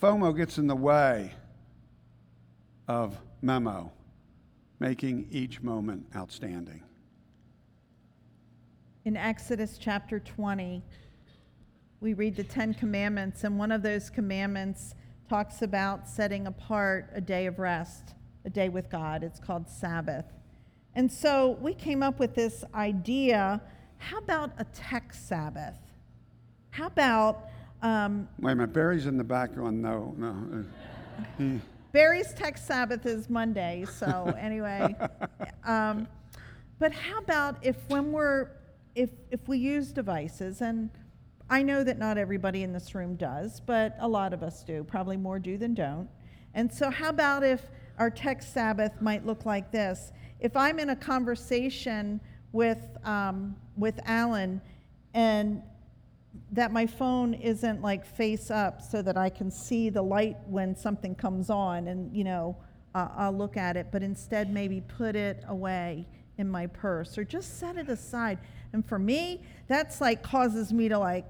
FOMO 0.00 0.36
gets 0.36 0.56
in 0.56 0.66
the 0.66 0.76
way 0.76 1.32
of 2.88 3.20
memo, 3.42 3.92
making 4.80 5.28
each 5.30 5.62
moment 5.62 6.04
outstanding. 6.16 6.82
In 9.04 9.16
Exodus 9.16 9.78
chapter 9.78 10.18
20, 10.18 10.82
we 12.00 12.14
read 12.14 12.34
the 12.34 12.44
Ten 12.44 12.74
Commandments, 12.74 13.44
and 13.44 13.58
one 13.58 13.70
of 13.70 13.82
those 13.82 14.10
commandments 14.10 14.94
talks 15.28 15.62
about 15.62 16.08
setting 16.08 16.46
apart 16.46 17.10
a 17.14 17.20
day 17.20 17.46
of 17.46 17.58
rest, 17.58 18.14
a 18.44 18.50
day 18.50 18.68
with 18.68 18.90
God. 18.90 19.22
It's 19.22 19.38
called 19.38 19.68
Sabbath. 19.68 20.24
And 20.94 21.10
so 21.12 21.58
we 21.60 21.74
came 21.74 22.02
up 22.02 22.18
with 22.18 22.34
this 22.34 22.64
idea 22.74 23.60
how 24.00 24.16
about 24.16 24.52
a 24.56 24.64
tech 24.64 25.12
Sabbath? 25.12 25.76
How 26.70 26.86
about. 26.86 27.50
Um, 27.82 28.28
Wait 28.40 28.52
a 28.52 28.56
minute, 28.56 28.72
Barry's 28.72 29.06
in 29.06 29.18
the 29.18 29.24
background. 29.24 29.80
No, 29.80 30.14
no. 30.18 30.64
Barry's 31.92 32.32
Tech 32.34 32.56
Sabbath 32.56 33.04
is 33.04 33.28
Monday, 33.28 33.84
so 33.84 34.32
anyway. 34.38 34.94
Um, 35.64 36.06
but 36.78 36.92
how 36.92 37.18
about 37.18 37.56
if 37.62 37.76
when 37.88 38.12
we're 38.12 38.48
if 38.94 39.10
if 39.30 39.48
we 39.48 39.58
use 39.58 39.92
devices 39.92 40.60
and 40.60 40.90
I 41.48 41.62
know 41.62 41.82
that 41.82 41.98
not 41.98 42.16
everybody 42.16 42.62
in 42.62 42.72
this 42.72 42.94
room 42.94 43.16
does, 43.16 43.58
but 43.58 43.96
a 43.98 44.06
lot 44.06 44.32
of 44.32 44.44
us 44.44 44.62
do, 44.62 44.84
probably 44.84 45.16
more 45.16 45.40
do 45.40 45.58
than 45.58 45.74
don't. 45.74 46.08
And 46.54 46.72
so 46.72 46.90
how 46.90 47.08
about 47.08 47.42
if 47.42 47.60
our 47.98 48.08
tech 48.08 48.40
Sabbath 48.40 48.92
might 49.00 49.26
look 49.26 49.44
like 49.44 49.72
this? 49.72 50.12
If 50.38 50.56
I'm 50.56 50.78
in 50.78 50.90
a 50.90 50.96
conversation 50.96 52.20
with 52.52 52.86
um, 53.04 53.56
with 53.76 53.98
Alan 54.04 54.60
and 55.12 55.60
that 56.52 56.72
my 56.72 56.86
phone 56.86 57.34
isn't 57.34 57.80
like 57.80 58.04
face 58.04 58.50
up 58.50 58.82
so 58.82 59.02
that 59.02 59.16
I 59.16 59.30
can 59.30 59.50
see 59.50 59.88
the 59.88 60.02
light 60.02 60.36
when 60.46 60.74
something 60.74 61.14
comes 61.14 61.48
on 61.48 61.88
and, 61.88 62.14
you 62.14 62.24
know, 62.24 62.56
uh, 62.94 63.08
I'll 63.16 63.36
look 63.36 63.56
at 63.56 63.76
it, 63.76 63.88
but 63.92 64.02
instead 64.02 64.52
maybe 64.52 64.80
put 64.80 65.14
it 65.14 65.44
away 65.48 66.08
in 66.38 66.48
my 66.48 66.66
purse 66.66 67.16
or 67.16 67.24
just 67.24 67.60
set 67.60 67.76
it 67.76 67.88
aside. 67.88 68.38
And 68.72 68.84
for 68.84 68.98
me, 68.98 69.42
that's 69.68 70.00
like 70.00 70.22
causes 70.22 70.72
me 70.72 70.88
to 70.88 70.98
like 70.98 71.26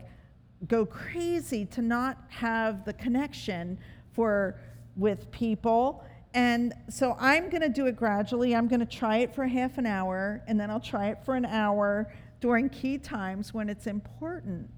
go 0.66 0.86
crazy 0.86 1.66
to 1.66 1.82
not 1.82 2.18
have 2.28 2.84
the 2.86 2.94
connection 2.94 3.78
for 4.12 4.58
with 4.96 5.30
people. 5.30 6.04
And 6.32 6.72
so 6.88 7.16
I'm 7.18 7.50
going 7.50 7.62
to 7.62 7.68
do 7.68 7.86
it 7.86 7.96
gradually. 7.96 8.54
I'm 8.54 8.68
going 8.68 8.80
to 8.80 8.86
try 8.86 9.18
it 9.18 9.34
for 9.34 9.46
half 9.46 9.76
an 9.76 9.86
hour 9.86 10.42
and 10.46 10.58
then 10.58 10.70
I'll 10.70 10.80
try 10.80 11.08
it 11.08 11.18
for 11.24 11.34
an 11.34 11.44
hour 11.44 12.10
during 12.40 12.70
key 12.70 12.96
times 12.96 13.52
when 13.52 13.68
it's 13.68 13.86
important 13.86 14.70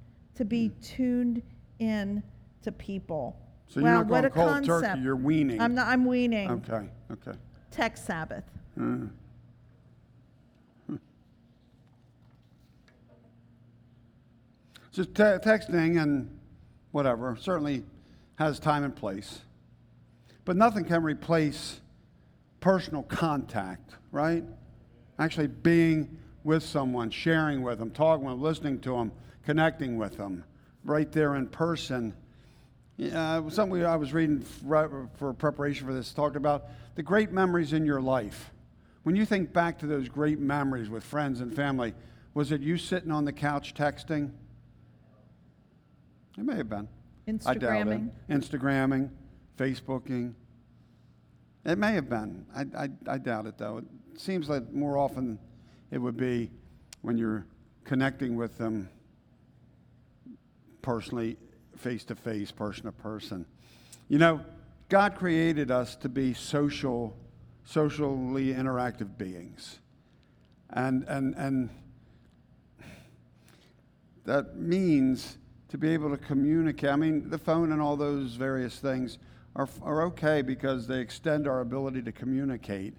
to 0.42 0.46
be 0.46 0.72
tuned 0.82 1.40
in 1.78 2.20
to 2.62 2.72
people. 2.72 3.38
So 3.68 3.78
you're 3.78 3.90
not 3.90 4.08
going 4.08 4.28
cold 4.30 4.48
concept. 4.48 4.82
turkey, 4.82 5.00
you're 5.00 5.14
weaning. 5.14 5.60
I'm 5.60 5.72
not, 5.72 5.86
I'm 5.86 6.04
weaning. 6.04 6.50
Okay, 6.50 6.88
okay. 7.12 7.38
Tech 7.70 7.96
Sabbath. 7.96 8.42
Hmm. 8.74 9.06
Just 14.90 15.14
te- 15.14 15.22
texting 15.22 16.02
and 16.02 16.28
whatever 16.90 17.36
certainly 17.40 17.84
has 18.34 18.58
time 18.58 18.82
and 18.82 18.94
place. 18.94 19.42
But 20.44 20.56
nothing 20.56 20.84
can 20.84 21.04
replace 21.04 21.80
personal 22.58 23.04
contact, 23.04 23.94
right? 24.10 24.42
Actually 25.20 25.46
being 25.46 26.18
with 26.42 26.64
someone, 26.64 27.10
sharing 27.10 27.62
with 27.62 27.78
them, 27.78 27.92
talking 27.92 28.26
with 28.26 28.34
them, 28.34 28.42
listening 28.42 28.80
to 28.80 28.96
them, 28.96 29.12
connecting 29.44 29.98
with 29.98 30.16
them, 30.16 30.44
right 30.84 31.10
there 31.12 31.34
in 31.36 31.46
person. 31.46 32.14
Uh, 33.12 33.48
something 33.50 33.84
I 33.84 33.96
was 33.96 34.12
reading 34.12 34.40
for 34.40 35.34
preparation 35.34 35.86
for 35.86 35.92
this 35.92 36.12
talked 36.12 36.36
about 36.36 36.66
the 36.94 37.02
great 37.02 37.32
memories 37.32 37.72
in 37.72 37.84
your 37.84 38.00
life. 38.00 38.50
When 39.02 39.16
you 39.16 39.24
think 39.24 39.52
back 39.52 39.78
to 39.80 39.86
those 39.86 40.08
great 40.08 40.38
memories 40.38 40.88
with 40.88 41.02
friends 41.02 41.40
and 41.40 41.54
family, 41.54 41.94
was 42.34 42.52
it 42.52 42.60
you 42.60 42.78
sitting 42.78 43.10
on 43.10 43.24
the 43.24 43.32
couch 43.32 43.74
texting? 43.74 44.30
It 46.38 46.44
may 46.44 46.56
have 46.56 46.68
been. 46.68 46.88
Instagramming. 47.26 47.46
I 47.46 47.54
doubt 47.54 47.88
it. 47.88 48.30
Instagramming, 48.30 49.10
Facebooking. 49.58 50.34
It 51.64 51.78
may 51.78 51.92
have 51.92 52.08
been. 52.08 52.46
I, 52.54 52.84
I, 52.84 52.88
I 53.06 53.18
doubt 53.18 53.46
it, 53.46 53.58
though. 53.58 53.78
It 53.78 54.20
seems 54.20 54.48
like 54.48 54.72
more 54.72 54.98
often 54.98 55.38
it 55.90 55.98
would 55.98 56.16
be 56.16 56.50
when 57.02 57.18
you're 57.18 57.46
connecting 57.84 58.36
with 58.36 58.56
them 58.58 58.88
personally, 60.82 61.36
face 61.76 62.04
to 62.04 62.14
face, 62.14 62.50
person 62.50 62.84
to 62.84 62.92
person. 62.92 63.46
You 64.08 64.18
know, 64.18 64.40
God 64.88 65.14
created 65.14 65.70
us 65.70 65.96
to 65.96 66.08
be 66.08 66.34
social, 66.34 67.16
socially 67.64 68.52
interactive 68.52 69.16
beings. 69.16 69.78
And, 70.70 71.04
and, 71.04 71.34
and 71.36 71.70
that 74.24 74.56
means 74.56 75.38
to 75.68 75.78
be 75.78 75.90
able 75.90 76.10
to 76.10 76.18
communicate. 76.18 76.90
I 76.90 76.96
mean, 76.96 77.30
the 77.30 77.38
phone 77.38 77.72
and 77.72 77.80
all 77.80 77.96
those 77.96 78.34
various 78.34 78.78
things 78.78 79.18
are, 79.56 79.68
are 79.82 80.02
okay 80.02 80.42
because 80.42 80.86
they 80.86 81.00
extend 81.00 81.46
our 81.46 81.60
ability 81.60 82.02
to 82.02 82.12
communicate, 82.12 82.94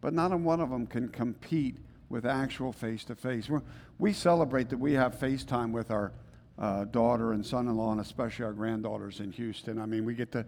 but 0.00 0.12
not 0.12 0.38
one 0.38 0.60
of 0.60 0.70
them 0.70 0.86
can 0.86 1.08
compete 1.08 1.76
with 2.08 2.24
actual 2.24 2.72
face 2.72 3.04
to 3.04 3.14
face. 3.14 3.48
We 3.98 4.12
celebrate 4.12 4.68
that 4.70 4.78
we 4.78 4.92
have 4.92 5.18
FaceTime 5.18 5.72
with 5.72 5.90
our 5.90 6.12
uh, 6.58 6.84
daughter 6.84 7.32
and 7.32 7.44
son 7.44 7.68
in 7.68 7.76
law, 7.76 7.92
and 7.92 8.00
especially 8.00 8.44
our 8.44 8.52
granddaughters 8.52 9.20
in 9.20 9.30
Houston. 9.32 9.80
I 9.80 9.86
mean, 9.86 10.04
we 10.04 10.14
get 10.14 10.32
to 10.32 10.44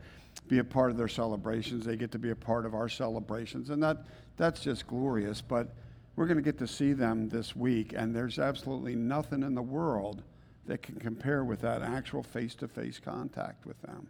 be 0.49 0.59
a 0.59 0.65
part 0.65 0.91
of 0.91 0.97
their 0.97 1.09
celebrations, 1.09 1.85
they 1.85 1.97
get 1.97 2.11
to 2.13 2.19
be 2.19 2.31
a 2.31 2.37
part 2.37 2.65
of 2.65 2.75
our 2.75 2.89
celebrations, 2.89 3.71
and 3.71 3.83
that, 3.83 4.07
that's 4.37 4.61
just 4.61 4.87
glorious. 4.87 5.41
But 5.41 5.75
we're 6.17 6.27
going 6.27 6.39
to 6.39 6.43
get 6.43 6.59
to 6.59 6.67
see 6.67 6.93
them 6.93 7.29
this 7.29 7.55
week, 7.55 7.93
and 7.97 8.15
there's 8.15 8.39
absolutely 8.39 8.95
nothing 8.95 9.43
in 9.43 9.55
the 9.55 9.63
world 9.63 10.23
that 10.67 10.83
can 10.83 10.97
compare 10.97 11.45
with 11.45 11.61
that 11.61 11.83
actual 11.83 12.23
face 12.23 12.55
to 12.57 12.69
face 12.69 12.99
contact 12.99 13.67
with 13.67 13.81
them. 13.83 14.09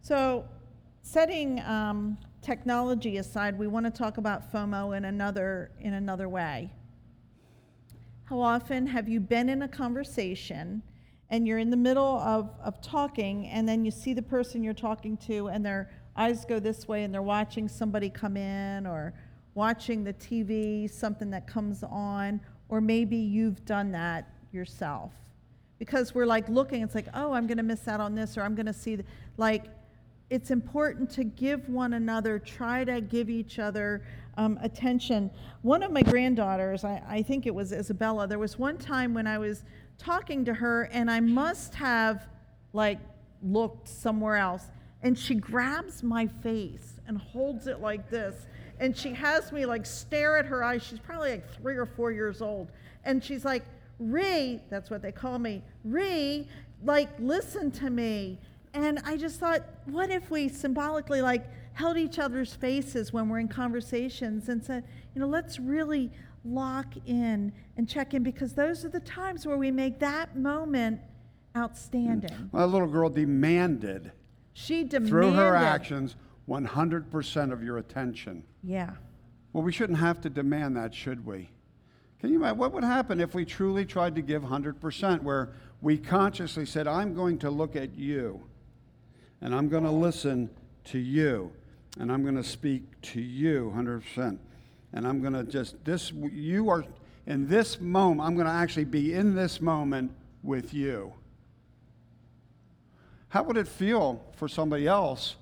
So, 0.00 0.44
setting 1.02 1.60
um, 1.60 2.18
technology 2.40 3.18
aside, 3.18 3.56
we 3.58 3.68
want 3.68 3.86
to 3.86 3.90
talk 3.90 4.18
about 4.18 4.52
FOMO 4.52 4.96
in 4.96 5.04
another, 5.04 5.70
in 5.80 5.94
another 5.94 6.28
way. 6.28 6.70
How 8.24 8.40
often 8.40 8.86
have 8.86 9.08
you 9.08 9.20
been 9.20 9.48
in 9.48 9.62
a 9.62 9.68
conversation 9.68 10.82
and 11.30 11.46
you're 11.46 11.58
in 11.58 11.70
the 11.70 11.76
middle 11.76 12.18
of, 12.18 12.50
of 12.62 12.80
talking, 12.82 13.46
and 13.46 13.66
then 13.66 13.86
you 13.86 13.90
see 13.90 14.12
the 14.12 14.22
person 14.22 14.62
you're 14.62 14.74
talking 14.74 15.16
to, 15.16 15.48
and 15.48 15.64
their 15.64 15.90
eyes 16.14 16.44
go 16.44 16.60
this 16.60 16.86
way, 16.86 17.04
and 17.04 17.12
they're 17.12 17.22
watching 17.22 17.68
somebody 17.68 18.10
come 18.10 18.36
in, 18.36 18.86
or 18.86 19.14
watching 19.54 20.04
the 20.04 20.12
TV, 20.12 20.90
something 20.90 21.30
that 21.30 21.46
comes 21.46 21.82
on, 21.82 22.38
or 22.68 22.82
maybe 22.82 23.16
you've 23.16 23.64
done 23.64 23.90
that 23.92 24.30
yourself. 24.52 25.12
Because 25.78 26.14
we're 26.14 26.26
like 26.26 26.48
looking, 26.50 26.82
it's 26.82 26.94
like, 26.94 27.08
oh, 27.14 27.32
I'm 27.32 27.46
going 27.46 27.56
to 27.56 27.62
miss 27.62 27.88
out 27.88 27.98
on 27.98 28.14
this, 28.14 28.36
or 28.36 28.42
I'm 28.42 28.54
going 28.54 28.66
to 28.66 28.72
see, 28.74 28.98
like, 29.38 29.64
it's 30.28 30.50
important 30.50 31.10
to 31.12 31.24
give 31.24 31.68
one 31.68 31.94
another, 31.94 32.38
try 32.38 32.84
to 32.84 33.00
give 33.00 33.30
each 33.30 33.58
other 33.58 34.02
um, 34.36 34.58
attention. 34.62 35.30
One 35.62 35.82
of 35.82 35.90
my 35.92 36.02
granddaughters, 36.02 36.84
I, 36.84 37.02
I 37.08 37.22
think 37.22 37.46
it 37.46 37.54
was 37.54 37.72
Isabella, 37.72 38.26
there 38.26 38.38
was 38.38 38.58
one 38.58 38.78
time 38.78 39.14
when 39.14 39.26
I 39.26 39.38
was 39.38 39.64
talking 39.98 40.44
to 40.46 40.54
her 40.54 40.84
and 40.92 41.10
I 41.10 41.20
must 41.20 41.74
have 41.74 42.26
like 42.72 42.98
looked 43.42 43.88
somewhere 43.88 44.36
else. 44.36 44.64
And 45.02 45.18
she 45.18 45.34
grabs 45.34 46.02
my 46.02 46.26
face 46.26 47.00
and 47.06 47.18
holds 47.18 47.66
it 47.66 47.80
like 47.80 48.08
this 48.08 48.46
and 48.78 48.96
she 48.96 49.12
has 49.14 49.52
me 49.52 49.66
like 49.66 49.86
stare 49.86 50.36
at 50.36 50.46
her 50.46 50.64
eyes. 50.64 50.82
She's 50.82 50.98
probably 50.98 51.30
like 51.30 51.50
three 51.60 51.76
or 51.76 51.86
four 51.86 52.10
years 52.10 52.42
old. 52.42 52.70
And 53.04 53.22
she's 53.22 53.44
like, 53.44 53.64
Ree, 53.98 54.60
that's 54.70 54.90
what 54.90 55.02
they 55.02 55.12
call 55.12 55.38
me, 55.38 55.62
Ree, 55.84 56.48
like, 56.84 57.08
listen 57.20 57.70
to 57.72 57.90
me. 57.90 58.38
And 58.74 58.98
I 59.04 59.16
just 59.16 59.38
thought, 59.38 59.62
what 59.86 60.10
if 60.10 60.30
we 60.30 60.48
symbolically 60.48 61.22
like 61.22 61.44
held 61.74 61.96
each 61.96 62.18
other's 62.18 62.54
faces 62.54 63.12
when 63.12 63.28
we're 63.28 63.38
in 63.38 63.48
conversations 63.48 64.48
and 64.48 64.62
said, 64.62 64.84
you 65.14 65.20
know, 65.20 65.26
let's 65.26 65.58
really 65.58 66.10
lock 66.44 66.94
in 67.06 67.52
and 67.76 67.88
check 67.88 68.14
in 68.14 68.22
because 68.22 68.52
those 68.54 68.84
are 68.84 68.88
the 68.88 69.00
times 69.00 69.46
where 69.46 69.56
we 69.56 69.70
make 69.70 69.98
that 70.00 70.36
moment 70.36 71.00
outstanding. 71.56 72.30
Mm. 72.30 72.52
My 72.52 72.64
little 72.64 72.88
girl 72.88 73.08
demanded. 73.08 74.12
She 74.54 74.84
demanded. 74.84 75.08
Through 75.08 75.32
her 75.32 75.54
actions, 75.54 76.16
100% 76.48 77.52
of 77.52 77.62
your 77.62 77.78
attention. 77.78 78.44
Yeah. 78.62 78.90
Well, 79.52 79.62
we 79.62 79.72
shouldn't 79.72 79.98
have 79.98 80.20
to 80.22 80.30
demand 80.30 80.76
that, 80.76 80.94
should 80.94 81.24
we? 81.24 81.50
Can 82.20 82.30
you 82.30 82.36
imagine 82.36 82.58
what 82.58 82.72
would 82.72 82.84
happen 82.84 83.20
if 83.20 83.34
we 83.34 83.44
truly 83.44 83.84
tried 83.84 84.14
to 84.14 84.22
give 84.22 84.42
100%, 84.42 85.22
where 85.22 85.50
we 85.80 85.98
consciously 85.98 86.64
said, 86.64 86.86
I'm 86.86 87.14
going 87.14 87.38
to 87.38 87.50
look 87.50 87.76
at 87.76 87.96
you, 87.96 88.42
and 89.40 89.54
I'm 89.54 89.68
going 89.68 89.84
to 89.84 89.90
listen 89.90 90.48
to 90.84 90.98
you, 90.98 91.52
and 91.98 92.10
I'm 92.10 92.22
going 92.22 92.36
to 92.36 92.44
speak 92.44 92.82
to 93.02 93.20
you 93.20 93.72
100%, 93.76 94.38
and 94.92 95.06
I'm 95.06 95.20
going 95.20 95.34
to 95.34 95.44
just, 95.44 95.84
this, 95.84 96.12
you 96.12 96.68
are, 96.70 96.84
in 97.26 97.48
this 97.48 97.80
moment, 97.80 98.26
I'm 98.26 98.34
going 98.34 98.46
to 98.46 98.52
actually 98.52 98.84
be 98.84 99.14
in 99.14 99.34
this 99.34 99.60
moment 99.60 100.12
with 100.42 100.72
you. 100.74 101.12
How 103.28 103.42
would 103.44 103.56
it 103.56 103.68
feel 103.68 104.22
for 104.36 104.48
somebody 104.48 104.86
else 104.86 105.36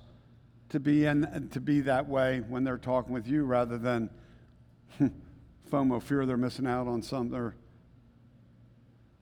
to 0.69 0.79
be 0.79 1.05
in, 1.05 1.49
to 1.51 1.59
be 1.59 1.81
that 1.81 2.07
way 2.07 2.39
when 2.47 2.63
they're 2.63 2.77
talking 2.77 3.13
with 3.13 3.27
you 3.27 3.43
rather 3.43 3.77
than 3.77 4.09
FOMO, 5.71 6.01
fear 6.01 6.25
they're 6.25 6.37
missing 6.37 6.65
out 6.65 6.87
on 6.87 7.01
something. 7.01 7.51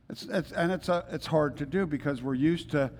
It's, 0.09 0.23
it's, 0.23 0.51
and 0.51 0.71
it's, 0.71 0.89
a, 0.89 1.05
it's 1.11 1.25
hard 1.25 1.57
to 1.57 1.65
do 1.65 1.85
because 1.85 2.21
we're 2.21 2.35
used 2.35 2.71
to, 2.71 2.91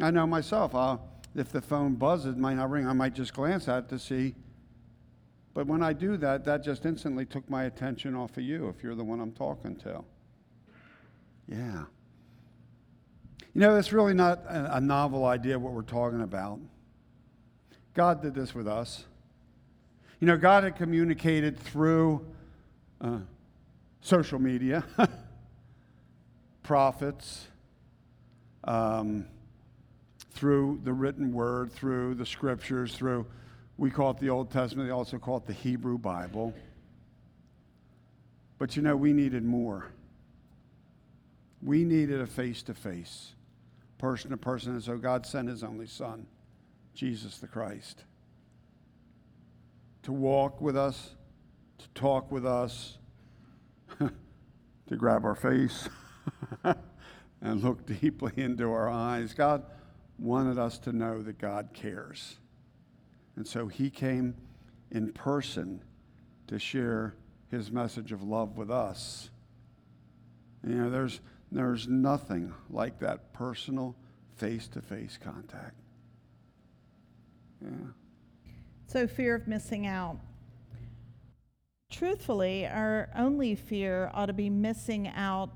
I 0.00 0.10
know 0.10 0.26
myself, 0.26 0.74
uh, 0.74 0.98
if 1.36 1.52
the 1.52 1.60
phone 1.60 1.94
buzzes, 1.94 2.34
it 2.34 2.38
might 2.38 2.54
not 2.54 2.70
ring, 2.70 2.86
I 2.86 2.92
might 2.94 3.14
just 3.14 3.34
glance 3.34 3.68
at 3.68 3.84
it 3.84 3.88
to 3.90 3.98
see. 3.98 4.34
But 5.52 5.66
when 5.66 5.82
I 5.82 5.92
do 5.92 6.16
that, 6.18 6.44
that 6.44 6.64
just 6.64 6.84
instantly 6.84 7.24
took 7.24 7.48
my 7.48 7.64
attention 7.64 8.14
off 8.14 8.36
of 8.36 8.42
you 8.42 8.68
if 8.68 8.82
you're 8.82 8.94
the 8.94 9.04
one 9.04 9.20
I'm 9.20 9.32
talking 9.32 9.76
to. 9.76 10.02
Yeah. 11.48 11.84
You 13.54 13.60
know, 13.60 13.76
it's 13.76 13.92
really 13.92 14.12
not 14.12 14.42
a, 14.48 14.80
novel 14.80 15.24
idea 15.24 15.58
what 15.58 15.72
we're 15.72 15.82
talking 15.82 16.20
about. 16.20 16.58
God 17.94 18.20
did 18.20 18.34
this 18.34 18.54
with 18.54 18.68
us. 18.68 19.04
You 20.20 20.26
know, 20.26 20.36
God 20.36 20.64
had 20.64 20.76
communicated 20.76 21.58
through 21.58 22.26
uh, 23.00 23.20
social 24.00 24.38
media, 24.38 24.84
prophets, 26.62 27.46
um, 28.64 29.26
through 30.36 30.78
the 30.84 30.92
written 30.92 31.32
word, 31.32 31.72
through 31.72 32.14
the 32.14 32.26
scriptures, 32.26 32.94
through, 32.94 33.24
we 33.78 33.90
call 33.90 34.10
it 34.10 34.18
the 34.18 34.28
Old 34.28 34.50
Testament, 34.50 34.86
they 34.86 34.92
also 34.92 35.18
call 35.18 35.38
it 35.38 35.46
the 35.46 35.54
Hebrew 35.54 35.96
Bible. 35.96 36.52
But 38.58 38.76
you 38.76 38.82
know, 38.82 38.96
we 38.96 39.14
needed 39.14 39.44
more. 39.44 39.90
We 41.62 41.84
needed 41.84 42.20
a 42.20 42.26
face 42.26 42.62
to 42.64 42.74
face, 42.74 43.32
person 43.96 44.30
to 44.30 44.36
person, 44.36 44.72
and 44.72 44.82
so 44.82 44.98
God 44.98 45.24
sent 45.24 45.48
his 45.48 45.64
only 45.64 45.86
son 45.86 46.26
Jesus 46.94 47.38
the 47.38 47.46
Christ. 47.46 48.04
To 50.02 50.12
walk 50.12 50.60
with 50.60 50.76
us, 50.76 51.14
to 51.78 51.88
talk 51.94 52.30
with 52.30 52.44
us, 52.44 52.98
to 53.98 54.96
grab 54.96 55.24
our 55.24 55.34
face 55.34 55.88
and 57.40 57.62
look 57.62 57.86
deeply 57.86 58.32
into 58.36 58.70
our 58.70 58.90
eyes. 58.90 59.32
God 59.32 59.64
wanted 60.18 60.58
us 60.58 60.78
to 60.78 60.92
know 60.92 61.22
that 61.22 61.38
God 61.38 61.70
cares. 61.74 62.36
And 63.36 63.46
so 63.46 63.68
he 63.68 63.90
came 63.90 64.34
in 64.90 65.12
person 65.12 65.82
to 66.46 66.58
share 66.58 67.14
his 67.50 67.70
message 67.70 68.12
of 68.12 68.22
love 68.22 68.56
with 68.56 68.70
us. 68.70 69.30
You 70.66 70.74
know, 70.74 70.90
there's, 70.90 71.20
there's 71.52 71.86
nothing 71.86 72.52
like 72.70 72.98
that 73.00 73.32
personal 73.32 73.94
face 74.36 74.68
to 74.68 74.80
face 74.80 75.18
contact. 75.22 75.74
Yeah. 77.62 77.70
So, 78.86 79.06
fear 79.06 79.34
of 79.34 79.48
missing 79.48 79.86
out. 79.86 80.18
Truthfully, 81.90 82.66
our 82.66 83.08
only 83.16 83.54
fear 83.54 84.10
ought 84.12 84.26
to 84.26 84.32
be 84.32 84.50
missing 84.50 85.08
out, 85.08 85.50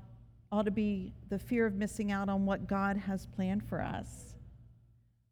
ought 0.51 0.65
to 0.65 0.71
be 0.71 1.13
the 1.29 1.39
fear 1.39 1.65
of 1.65 1.75
missing 1.75 2.11
out 2.11 2.29
on 2.29 2.45
what 2.45 2.67
God 2.67 2.97
has 2.97 3.25
planned 3.25 3.63
for 3.63 3.81
us, 3.81 4.30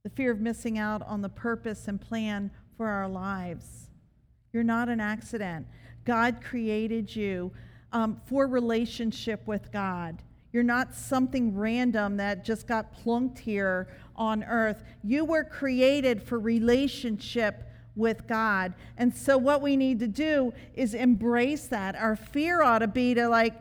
the 0.10 0.16
fear 0.16 0.32
of 0.32 0.40
missing 0.40 0.80
out 0.80 1.02
on 1.04 1.22
the 1.22 1.30
purpose 1.30 1.88
and 1.88 2.02
plan 2.02 2.50
for 2.78 2.88
our 2.88 3.08
lives. 3.08 3.90
You're 4.52 4.64
not 4.64 4.90
an 4.90 5.00
accident. 5.00 5.68
God 6.04 6.42
created 6.44 7.16
you 7.16 7.52
um, 7.92 8.20
for 8.26 8.48
relationship 8.48 9.46
with 9.46 9.72
God. 9.72 10.24
You're 10.52 10.64
not 10.64 10.96
something 10.96 11.56
random 11.56 12.18
that 12.18 12.44
just 12.44 12.66
got 12.66 12.92
plunked 12.92 13.38
here 13.38 13.88
on 14.16 14.44
earth. 14.44 14.84
You 15.04 15.26
were 15.26 15.44
created 15.44 16.24
for 16.24 16.40
relationship 16.40 17.64
with 17.96 18.26
God. 18.26 18.74
And 18.98 19.16
so, 19.16 19.38
what 19.38 19.62
we 19.62 19.78
need 19.78 20.00
to 20.00 20.08
do 20.08 20.54
is 20.74 20.96
embrace 20.96 21.68
that. 21.68 21.96
Our 21.96 22.16
fear 22.16 22.64
ought 22.64 22.80
to 22.80 22.88
be 22.88 23.14
to, 23.14 23.28
like, 23.28 23.54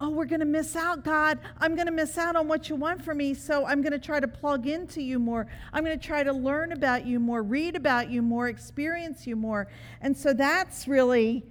oh, 0.00 0.10
we're 0.10 0.24
going 0.24 0.40
to 0.40 0.46
miss 0.46 0.76
out, 0.76 1.04
God. 1.04 1.38
I'm 1.58 1.74
going 1.74 1.86
to 1.86 1.92
miss 1.92 2.16
out 2.16 2.36
on 2.36 2.48
what 2.48 2.68
you 2.68 2.76
want 2.76 3.04
for 3.04 3.14
me. 3.14 3.34
So, 3.34 3.66
I'm 3.66 3.82
going 3.82 3.92
to 3.92 3.98
try 3.98 4.20
to 4.20 4.28
plug 4.28 4.66
into 4.66 5.02
you 5.02 5.18
more. 5.18 5.46
I'm 5.72 5.84
going 5.84 5.98
to 5.98 6.06
try 6.06 6.22
to 6.22 6.32
learn 6.32 6.72
about 6.72 7.06
you 7.06 7.20
more, 7.20 7.42
read 7.42 7.76
about 7.76 8.10
you 8.10 8.22
more, 8.22 8.48
experience 8.48 9.26
you 9.26 9.36
more. 9.36 9.68
And 10.00 10.16
so, 10.16 10.32
that's 10.32 10.88
really. 10.88 11.44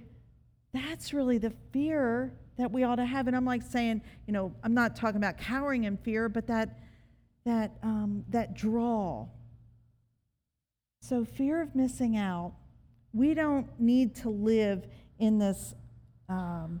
That's 0.72 1.12
really 1.12 1.38
the 1.38 1.52
fear 1.72 2.32
that 2.56 2.70
we 2.70 2.84
ought 2.84 2.96
to 2.96 3.04
have. 3.04 3.26
And 3.26 3.34
I'm 3.34 3.44
like 3.44 3.62
saying, 3.62 4.02
you 4.26 4.32
know, 4.32 4.54
I'm 4.62 4.74
not 4.74 4.94
talking 4.94 5.16
about 5.16 5.38
cowering 5.38 5.84
in 5.84 5.96
fear, 5.96 6.28
but 6.28 6.46
that 6.46 6.78
that 7.44 7.72
um, 7.82 8.24
that 8.28 8.54
draw. 8.54 9.26
So 11.00 11.24
fear 11.24 11.62
of 11.62 11.74
missing 11.74 12.16
out. 12.16 12.52
We 13.12 13.34
don't 13.34 13.66
need 13.80 14.14
to 14.16 14.28
live 14.28 14.86
in 15.18 15.38
this 15.38 15.74
um, 16.28 16.80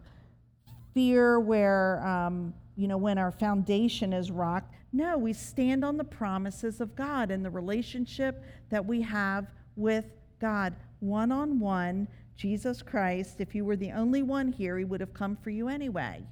fear 0.94 1.40
where 1.40 2.04
um, 2.06 2.54
you 2.76 2.88
know 2.88 2.98
when 2.98 3.18
our 3.18 3.32
foundation 3.32 4.12
is 4.12 4.30
rocked. 4.30 4.74
No, 4.92 5.16
we 5.16 5.32
stand 5.32 5.84
on 5.84 5.96
the 5.96 6.04
promises 6.04 6.80
of 6.80 6.96
God 6.96 7.30
and 7.30 7.44
the 7.44 7.50
relationship 7.50 8.44
that 8.70 8.84
we 8.84 9.02
have 9.02 9.46
with 9.76 10.06
God, 10.40 10.74
one 10.98 11.30
on 11.30 11.60
one 11.60 12.08
Jesus 12.40 12.80
Christ, 12.80 13.42
if 13.42 13.54
you 13.54 13.66
were 13.66 13.76
the 13.76 13.92
only 13.92 14.22
one 14.22 14.48
here, 14.48 14.78
he 14.78 14.84
would 14.86 15.02
have 15.02 15.12
come 15.12 15.36
for 15.36 15.50
you 15.50 15.68
anyway 15.68 16.24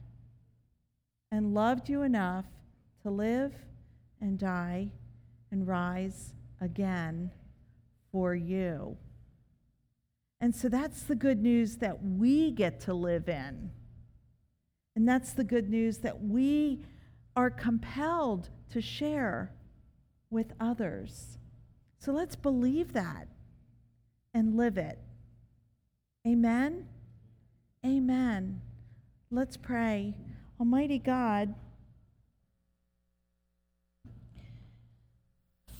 and 1.30 1.52
loved 1.52 1.90
you 1.90 2.00
enough 2.00 2.46
to 3.02 3.10
live 3.10 3.52
and 4.18 4.38
die 4.38 4.90
and 5.50 5.68
rise 5.68 6.32
again 6.62 7.30
for 8.10 8.34
you. 8.34 8.96
And 10.40 10.56
so 10.56 10.70
that's 10.70 11.02
the 11.02 11.14
good 11.14 11.42
news 11.42 11.76
that 11.76 12.02
we 12.02 12.52
get 12.52 12.80
to 12.82 12.94
live 12.94 13.28
in. 13.28 13.70
And 14.98 15.08
that's 15.08 15.30
the 15.32 15.44
good 15.44 15.70
news 15.70 15.98
that 15.98 16.24
we 16.24 16.80
are 17.36 17.50
compelled 17.50 18.48
to 18.72 18.80
share 18.80 19.52
with 20.28 20.54
others. 20.58 21.38
So 22.00 22.10
let's 22.10 22.34
believe 22.34 22.94
that 22.94 23.28
and 24.34 24.56
live 24.56 24.76
it. 24.76 24.98
Amen? 26.26 26.88
Amen. 27.86 28.60
Let's 29.30 29.56
pray. 29.56 30.16
Almighty 30.58 30.98
God, 30.98 31.54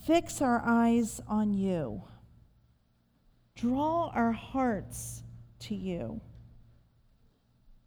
fix 0.06 0.40
our 0.40 0.62
eyes 0.64 1.20
on 1.26 1.54
you. 1.54 2.02
Draw 3.56 4.12
our 4.14 4.30
hearts 4.30 5.24
to 5.62 5.74
you. 5.74 6.20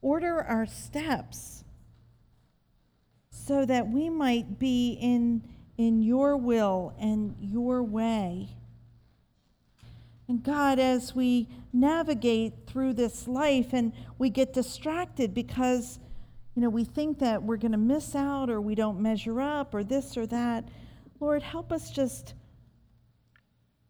Order 0.01 0.41
our 0.41 0.65
steps 0.65 1.63
so 3.29 3.65
that 3.65 3.87
we 3.87 4.09
might 4.09 4.59
be 4.59 4.97
in, 5.01 5.43
in 5.77 6.01
your 6.01 6.37
will 6.37 6.93
and 6.99 7.35
your 7.39 7.83
way. 7.83 8.49
And 10.27 10.43
God, 10.43 10.79
as 10.79 11.13
we 11.13 11.49
navigate 11.73 12.65
through 12.65 12.93
this 12.93 13.27
life 13.27 13.73
and 13.73 13.91
we 14.17 14.29
get 14.29 14.53
distracted 14.53 15.33
because, 15.33 15.99
you 16.55 16.61
know, 16.61 16.69
we 16.69 16.85
think 16.85 17.19
that 17.19 17.43
we're 17.43 17.57
going 17.57 17.73
to 17.73 17.77
miss 17.77 18.15
out 18.15 18.49
or 18.49 18.61
we 18.61 18.75
don't 18.75 19.01
measure 19.01 19.41
up 19.41 19.75
or 19.75 19.83
this 19.83 20.15
or 20.15 20.25
that, 20.27 20.69
Lord, 21.19 21.43
help 21.43 21.71
us 21.71 21.91
just 21.91 22.33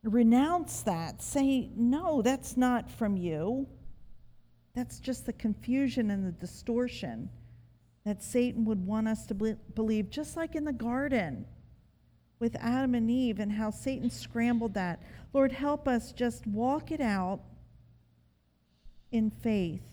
renounce 0.04 0.82
that. 0.82 1.22
Say, 1.22 1.70
no, 1.76 2.22
that's 2.22 2.58
not 2.58 2.90
from 2.90 3.18
you. 3.18 3.68
That's 4.74 5.00
just 5.00 5.26
the 5.26 5.34
confusion 5.34 6.12
and 6.12 6.26
the 6.26 6.32
distortion 6.32 7.30
that 8.06 8.24
Satan 8.24 8.66
would 8.66 8.86
want 8.86 9.08
us 9.08 9.26
to 9.28 9.34
believe, 9.34 10.10
just 10.10 10.36
like 10.36 10.56
in 10.56 10.66
the 10.66 10.74
garden 10.74 11.46
with 12.40 12.56
Adam 12.56 12.96
and 12.96 13.12
Eve 13.12 13.40
and 13.40 13.52
how 13.52 13.70
Satan 13.70 14.10
scrambled 14.10 14.74
that. 14.74 15.02
Lord, 15.34 15.52
help 15.52 15.88
us 15.88 16.12
just 16.12 16.48
walk 16.48 16.92
it 16.92 17.02
out 17.02 17.42
in 19.12 19.30
faith. 19.30 19.84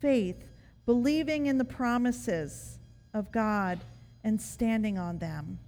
Faith, 0.00 0.48
believing 0.86 1.46
in 1.46 1.58
the 1.58 1.64
promises 1.64 2.78
of 3.14 3.30
God 3.30 3.80
and 4.24 4.40
standing 4.40 4.98
on 4.98 5.18
them. 5.18 5.60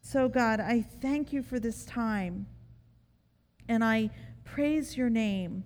So, 0.00 0.28
God, 0.28 0.60
I 0.60 0.82
thank 0.82 1.32
you 1.32 1.42
for 1.42 1.58
this 1.58 1.84
time 1.84 2.46
and 3.68 3.82
I 3.82 4.10
praise 4.44 4.96
your 4.96 5.10
name, 5.10 5.64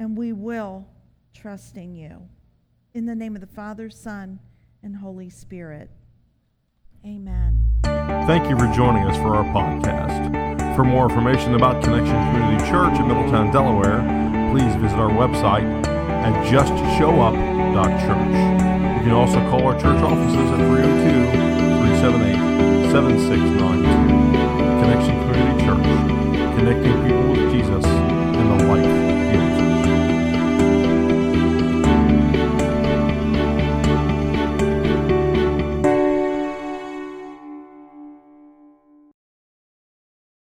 and 0.00 0.16
we 0.16 0.32
will 0.32 0.88
trust 1.34 1.76
in 1.76 1.94
you. 1.94 2.26
In 2.94 3.06
the 3.06 3.14
name 3.14 3.36
of 3.36 3.40
the 3.42 3.46
Father, 3.46 3.90
Son, 3.90 4.40
and 4.82 4.96
Holy 4.96 5.30
Spirit. 5.30 5.90
Amen. 7.06 7.60
Thank 7.84 8.48
you 8.48 8.58
for 8.58 8.66
joining 8.74 9.04
us 9.04 9.16
for 9.18 9.36
our 9.36 9.44
podcast. 9.54 10.74
For 10.74 10.84
more 10.84 11.08
information 11.08 11.54
about 11.54 11.84
Connection 11.84 12.16
Community 12.32 12.64
Church 12.68 12.98
in 12.98 13.06
Middletown, 13.08 13.52
Delaware, 13.52 14.00
please 14.50 14.74
visit 14.76 14.96
our 14.96 15.10
website 15.10 15.68
at 15.86 16.32
justshowup.church. 16.46 18.34
You 18.96 19.04
can 19.04 19.12
also 19.12 19.38
call 19.50 19.66
our 19.66 19.74
church 19.74 20.00
offices 20.02 20.50
at 20.50 20.58
302 20.66 21.30
378 22.00 22.90
7692. 22.90 23.84
Connection 24.80 25.14
Community 25.20 25.60
Church, 25.64 25.88
connecting 26.58 26.96
people 27.04 27.26
with 27.32 27.52
Jesus 27.52 27.84
and 27.84 28.60
the 28.60 28.66
life 28.66 29.09